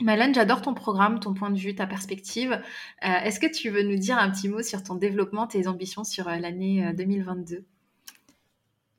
Malène, 0.00 0.34
j'adore 0.34 0.60
ton 0.60 0.74
programme, 0.74 1.20
ton 1.20 1.32
point 1.32 1.50
de 1.50 1.58
vue, 1.58 1.76
ta 1.76 1.86
perspective. 1.86 2.60
Euh, 3.04 3.18
est-ce 3.22 3.38
que 3.38 3.46
tu 3.46 3.70
veux 3.70 3.84
nous 3.84 3.96
dire 3.96 4.18
un 4.18 4.28
petit 4.32 4.48
mot 4.48 4.62
sur 4.62 4.82
ton 4.82 4.96
développement, 4.96 5.46
tes 5.46 5.68
ambitions 5.68 6.02
sur 6.02 6.26
euh, 6.26 6.38
l'année 6.38 6.92
2022 6.96 7.58
euh, 7.58 7.60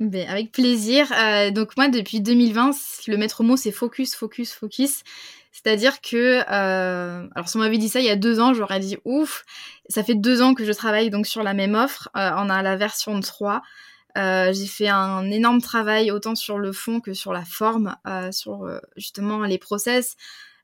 ben, 0.02 0.28
avec 0.28 0.52
plaisir. 0.52 1.08
donc 1.54 1.78
moi, 1.78 1.88
depuis 1.88 2.20
2020, 2.20 2.72
le 3.08 3.18
maître 3.18 3.44
mot, 3.44 3.56
c'est 3.56 3.72
focus, 3.72 4.16
focus, 4.16 4.52
focus. 4.52 5.04
C'est-à-dire 5.54 6.02
que, 6.02 6.42
alors 6.50 7.48
si 7.48 7.56
on 7.56 7.60
m'avait 7.60 7.78
dit 7.78 7.88
ça 7.88 8.00
il 8.00 8.06
y 8.06 8.10
a 8.10 8.16
deux 8.16 8.40
ans, 8.40 8.54
j'aurais 8.54 8.80
dit 8.80 8.98
ouf. 9.06 9.46
Ça 9.90 10.04
fait 10.04 10.16
deux 10.16 10.42
ans 10.42 10.54
que 10.54 10.66
je 10.66 10.72
travaille 10.72 11.10
donc 11.10 11.28
sur 11.28 11.44
la 11.44 11.54
même 11.54 11.76
offre. 11.76 12.10
on 12.16 12.50
a 12.50 12.62
la 12.64 12.76
version 12.76 13.20
3. 13.20 13.62
j'ai 14.16 14.68
fait 14.68 14.90
un 14.90 15.30
énorme 15.30 15.62
travail 15.62 16.12
autant 16.12 16.36
sur 16.36 16.58
le 16.58 16.72
fond 16.72 17.00
que 17.00 17.14
sur 17.14 17.32
la 17.32 17.46
forme, 17.46 17.96
sur 18.32 18.68
justement 18.98 19.44
les 19.44 19.60
process, 19.60 20.18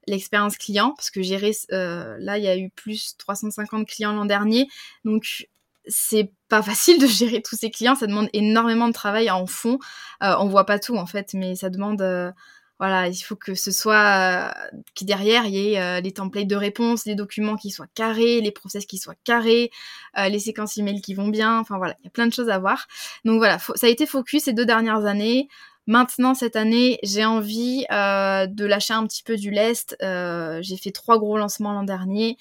l'expérience 0.08 0.58
client, 0.58 0.94
parce 0.96 1.12
que 1.12 1.22
gérer, 1.22 1.52
euh, 1.72 2.16
là, 2.20 2.38
il 2.38 2.44
y 2.44 2.48
a 2.48 2.58
eu 2.58 2.70
plus 2.70 3.16
350 3.18 3.88
clients 3.88 4.14
l'an 4.14 4.26
dernier, 4.26 4.68
donc 5.06 5.48
c'est 5.88 6.32
pas 6.50 6.62
facile 6.62 7.00
de 7.00 7.08
gérer 7.08 7.42
tous 7.42 7.56
ces 7.56 7.70
clients, 7.72 7.96
ça 7.96 8.08
demande 8.08 8.30
énormément 8.34 8.88
de 8.88 8.94
travail 8.94 9.30
en 9.30 9.46
fond. 9.46 9.80
Euh, 10.24 10.36
on 10.40 10.48
voit 10.48 10.66
pas 10.66 10.80
tout 10.80 10.98
en 10.98 11.06
fait, 11.06 11.34
mais 11.34 11.56
ça 11.56 11.70
demande, 11.70 12.02
euh, 12.02 12.32
voilà, 12.80 13.08
il 13.08 13.16
faut 13.16 13.36
que 13.36 13.56
ce 13.56 13.72
soit, 13.72 14.54
qui 14.94 15.06
derrière 15.06 15.46
il 15.46 15.54
y 15.54 15.74
ait 15.74 16.02
les 16.02 16.12
templates 16.12 16.48
de 16.48 16.56
réponse, 16.56 17.06
les 17.06 17.16
documents 17.16 17.56
qui 17.56 17.72
soient 17.72 17.88
carrés, 17.96 18.40
les 18.40 18.52
process 18.52 18.86
qui 18.86 19.00
soient 19.00 19.16
carrés, 19.24 19.72
les 20.16 20.40
séquences 20.40 20.78
email 20.78 21.02
qui 21.02 21.16
vont 21.16 21.28
bien, 21.28 21.60
enfin 21.60 21.78
voilà, 21.78 21.96
il 22.02 22.06
y 22.06 22.08
a 22.08 22.12
plein 22.12 22.28
de 22.28 22.34
choses 22.34 22.50
à 22.50 22.60
voir. 22.60 22.88
Donc 23.26 23.38
voilà, 23.38 23.58
ça 23.58 23.88
a 23.88 23.90
été 23.90 24.06
focus 24.06 24.44
ces 24.44 24.54
deux 24.54 24.66
dernières 24.66 25.06
années. 25.06 25.48
Maintenant, 25.88 26.34
cette 26.34 26.58
année, 26.58 27.00
j'ai 27.02 27.24
envie 27.24 27.86
euh, 27.92 28.46
de 28.46 28.66
lâcher 28.66 28.94
un 28.94 29.08
petit 29.08 29.24
peu 29.24 29.38
du 29.38 29.52
lest. 29.52 29.96
Euh, 30.04 30.60
j'ai 30.62 30.76
fait 30.76 30.92
trois 30.92 31.18
gros 31.18 31.38
lancements 31.38 31.72
l'an 31.72 31.84
dernier. 31.84 32.38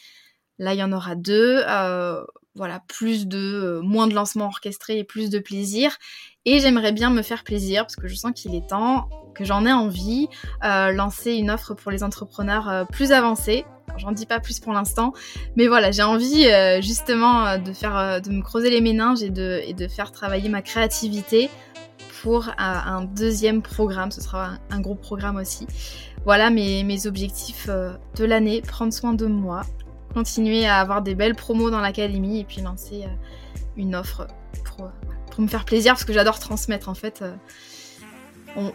Là, 0.59 0.75
il 0.75 0.81
y 0.81 0.83
en 0.83 0.93
aura 0.93 1.15
deux. 1.15 1.63
Euh, 1.69 2.25
voilà, 2.57 2.83
plus 2.88 3.27
de, 3.27 3.81
moins 3.83 4.07
de 4.07 4.14
lancements 4.14 4.47
orchestrés 4.47 4.99
et 4.99 5.05
plus 5.05 5.31
de 5.31 5.38
plaisir. 5.38 5.97
Et 6.45 6.61
j'aimerais 6.61 6.92
bien 6.92 7.11
me 7.11 7.23
faire 7.23 7.45
plaisir 7.45 7.83
parce 7.83 7.97
que 7.97 8.09
je 8.09 8.14
sens 8.14 8.33
qu'il 8.35 8.55
est 8.55 8.69
temps, 8.69 9.09
que 9.35 9.45
j'en 9.45 9.66
ai 9.66 9.73
envie, 9.73 10.29
lancer 10.62 11.33
une 11.33 11.51
offre 11.51 11.75
pour 11.75 11.90
les 11.90 12.03
entrepreneurs 12.05 12.87
plus 12.92 13.12
avancés. 13.12 13.64
J'en 13.99 14.12
dis 14.12 14.27
pas 14.27 14.40
plus 14.40 14.61
pour 14.61 14.73
l'instant, 14.73 15.12
mais 15.57 15.66
voilà, 15.66 15.90
j'ai 15.90 16.03
envie 16.03 16.47
justement 16.81 17.59
de 17.59 17.73
faire, 17.73 18.21
de 18.23 18.31
me 18.31 18.42
creuser 18.42 18.71
les 18.71 18.81
méninges 18.81 19.23
et 19.25 19.31
de, 19.31 19.88
faire 19.88 20.12
travailler 20.12 20.49
ma 20.49 20.62
créativité 20.62 21.51
pour 22.23 22.51
un, 22.59 23.05
deuxième 23.05 23.62
programme. 23.62 24.11
Ce 24.11 24.21
sera 24.21 24.55
un, 24.71 24.81
gros 24.81 24.95
programme 24.95 25.37
aussi. 25.37 25.66
Voilà 26.25 26.51
mes, 26.51 26.83
mes 26.83 27.07
objectifs 27.07 27.66
euh, 27.69 27.92
de 28.16 28.25
l'année. 28.25 28.61
Prendre 28.61 28.92
soin 28.92 29.14
de 29.14 29.27
moi, 29.27 29.62
continuer 30.16 30.66
à 30.66 30.79
avoir 30.79 31.02
des 31.02 31.14
belles 31.14 31.35
promos 31.35 31.70
dans 31.70 31.81
l'académie 31.81 32.40
et 32.40 32.44
puis 32.44 32.62
lancer 32.62 33.05
une 33.76 33.94
offre 33.94 34.26
pour, 34.64 34.90
pour, 35.31 35.42
me 35.42 35.46
faire 35.46 35.66
plaisir 35.66 35.92
parce 35.92 36.05
que 36.05 36.14
j'adore 36.14 36.38
transmettre 36.38 36.88
en 36.88 36.94
fait. 36.94 37.22
On, 38.57 38.72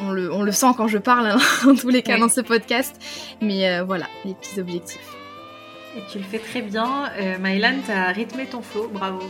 on, 0.00 0.10
le, 0.10 0.32
on, 0.32 0.42
le, 0.42 0.50
sent 0.50 0.72
quand 0.76 0.88
je 0.88 0.98
parle, 0.98 1.28
hein, 1.28 1.38
dans 1.64 1.76
tous 1.76 1.90
les 1.90 2.02
cas, 2.02 2.18
dans 2.18 2.28
ce 2.28 2.40
podcast. 2.40 2.96
Mais 3.40 3.80
voilà, 3.82 4.06
les 4.24 4.34
petits 4.34 4.58
objectifs. 4.58 5.16
Et 5.96 6.02
tu 6.12 6.18
le 6.18 6.24
fais 6.24 6.38
très 6.38 6.60
bien. 6.60 7.10
Euh, 7.18 7.36
Mylan, 7.40 7.76
tu 7.86 7.90
as 7.90 8.08
rythmé 8.08 8.44
ton 8.44 8.60
flow, 8.60 8.88
bravo. 8.92 9.22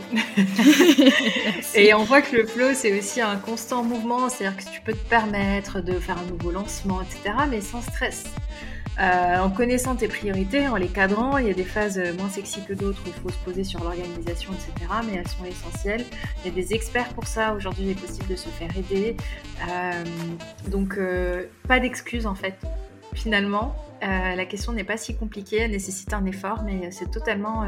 et 1.75 1.93
on 1.93 2.03
voit 2.03 2.21
que 2.21 2.35
le 2.35 2.45
flow, 2.45 2.73
c'est 2.73 2.97
aussi 2.97 3.21
un 3.21 3.37
constant 3.37 3.83
mouvement, 3.83 4.27
c'est-à-dire 4.27 4.57
que 4.57 4.69
tu 4.69 4.81
peux 4.81 4.91
te 4.91 5.09
permettre 5.09 5.79
de 5.79 5.93
faire 5.93 6.17
un 6.17 6.25
nouveau 6.29 6.51
lancement, 6.51 7.01
etc., 7.01 7.35
mais 7.49 7.61
sans 7.61 7.81
stress. 7.81 8.25
Euh, 8.99 9.37
en 9.39 9.51
connaissant 9.51 9.95
tes 9.95 10.07
priorités, 10.07 10.67
en 10.67 10.75
les 10.75 10.87
cadrant, 10.87 11.37
il 11.37 11.47
y 11.47 11.51
a 11.51 11.53
des 11.53 11.63
phases 11.63 12.01
moins 12.17 12.29
sexy 12.29 12.63
que 12.65 12.73
d'autres 12.73 12.99
où 13.05 13.07
il 13.07 13.13
faut 13.13 13.29
se 13.29 13.37
poser 13.45 13.63
sur 13.63 13.83
l'organisation, 13.83 14.51
etc. 14.53 14.91
Mais 15.05 15.17
elles 15.17 15.27
sont 15.27 15.45
essentielles. 15.45 16.03
Il 16.39 16.47
y 16.47 16.51
a 16.51 16.55
des 16.55 16.73
experts 16.73 17.09
pour 17.09 17.27
ça. 17.27 17.53
Aujourd'hui, 17.53 17.85
il 17.85 17.91
est 17.91 17.99
possible 17.99 18.27
de 18.27 18.35
se 18.35 18.49
faire 18.49 18.69
aider. 18.75 19.15
Euh, 19.69 20.03
donc, 20.69 20.97
euh, 20.97 21.45
pas 21.67 21.79
d'excuses 21.79 22.25
en 22.25 22.35
fait. 22.35 22.55
Finalement, 23.13 23.75
la 24.01 24.45
question 24.45 24.73
n'est 24.73 24.83
pas 24.83 24.97
si 24.97 25.15
compliquée, 25.15 25.57
elle 25.61 25.71
nécessite 25.71 26.13
un 26.13 26.25
effort, 26.25 26.61
mais 26.63 26.91
c'est 26.91 27.09
totalement 27.09 27.65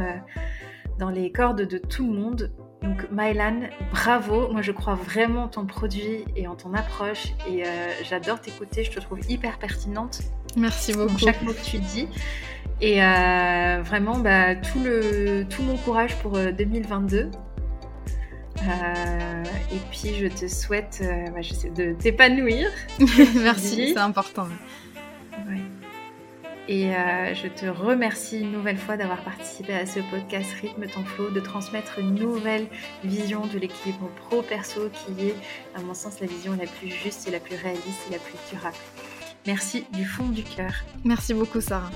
dans 1.00 1.10
les 1.10 1.32
cordes 1.32 1.64
de 1.64 1.78
tout 1.80 2.06
le 2.06 2.20
monde. 2.20 2.52
Donc 2.84 3.08
Mylan, 3.12 3.62
bravo, 3.92 4.52
moi 4.52 4.62
je 4.62 4.72
crois 4.72 4.94
vraiment 4.94 5.46
en 5.46 5.48
ton 5.48 5.66
produit 5.66 6.26
et 6.36 6.48
en 6.48 6.56
ton 6.56 6.76
approche 6.76 7.30
et 7.50 7.64
j'adore 8.04 8.42
t'écouter, 8.42 8.84
je 8.84 8.92
te 8.92 9.00
trouve 9.00 9.20
hyper 9.28 9.58
pertinente. 9.58 10.22
Merci 10.58 10.94
beaucoup. 10.94 11.18
chaque 11.18 11.42
mot 11.42 11.54
que 11.54 11.64
tu 11.64 11.78
dis. 11.80 12.08
Et 12.82 13.00
vraiment, 13.00 14.18
bah, 14.20 14.56
tout, 14.56 14.80
le, 14.84 15.46
tout 15.50 15.64
mon 15.64 15.78
courage 15.78 16.16
pour 16.18 16.38
2022. 16.38 17.30
et 18.62 19.80
puis 19.92 20.16
je 20.20 20.28
te 20.28 20.48
souhaite 20.48 21.04
bah, 21.34 21.42
de 21.76 21.94
t'épanouir. 21.94 22.70
Merci, 23.36 23.94
c'est 23.94 24.00
important. 24.00 24.48
Et 26.70 26.96
euh, 26.96 27.34
je 27.34 27.48
te 27.48 27.66
remercie 27.66 28.42
une 28.42 28.52
nouvelle 28.52 28.78
fois 28.78 28.96
d'avoir 28.96 29.24
participé 29.24 29.74
à 29.74 29.88
ce 29.88 30.02
podcast 30.12 30.52
Rythme 30.62 30.86
ton 30.86 31.04
flow, 31.04 31.32
de 31.32 31.40
transmettre 31.40 31.98
une 31.98 32.14
nouvelle 32.14 32.68
vision 33.04 33.48
de 33.48 33.58
l'équilibre 33.58 34.08
pro-perso 34.28 34.82
qui 34.94 35.30
est, 35.30 35.36
à 35.74 35.82
mon 35.82 35.96
sens, 35.96 36.20
la 36.20 36.28
vision 36.28 36.56
la 36.56 36.68
plus 36.68 36.92
juste 36.92 37.28
et 37.28 37.32
la 37.32 37.40
plus 37.40 37.56
réaliste 37.56 38.06
et 38.08 38.14
la 38.14 38.20
plus 38.20 38.36
durable. 38.52 38.78
Merci 39.46 39.86
du 39.94 40.06
fond 40.06 40.30
du 40.30 40.44
cœur. 40.44 40.74
Merci 41.04 41.34
beaucoup, 41.34 41.62
Sarah. 41.62 41.92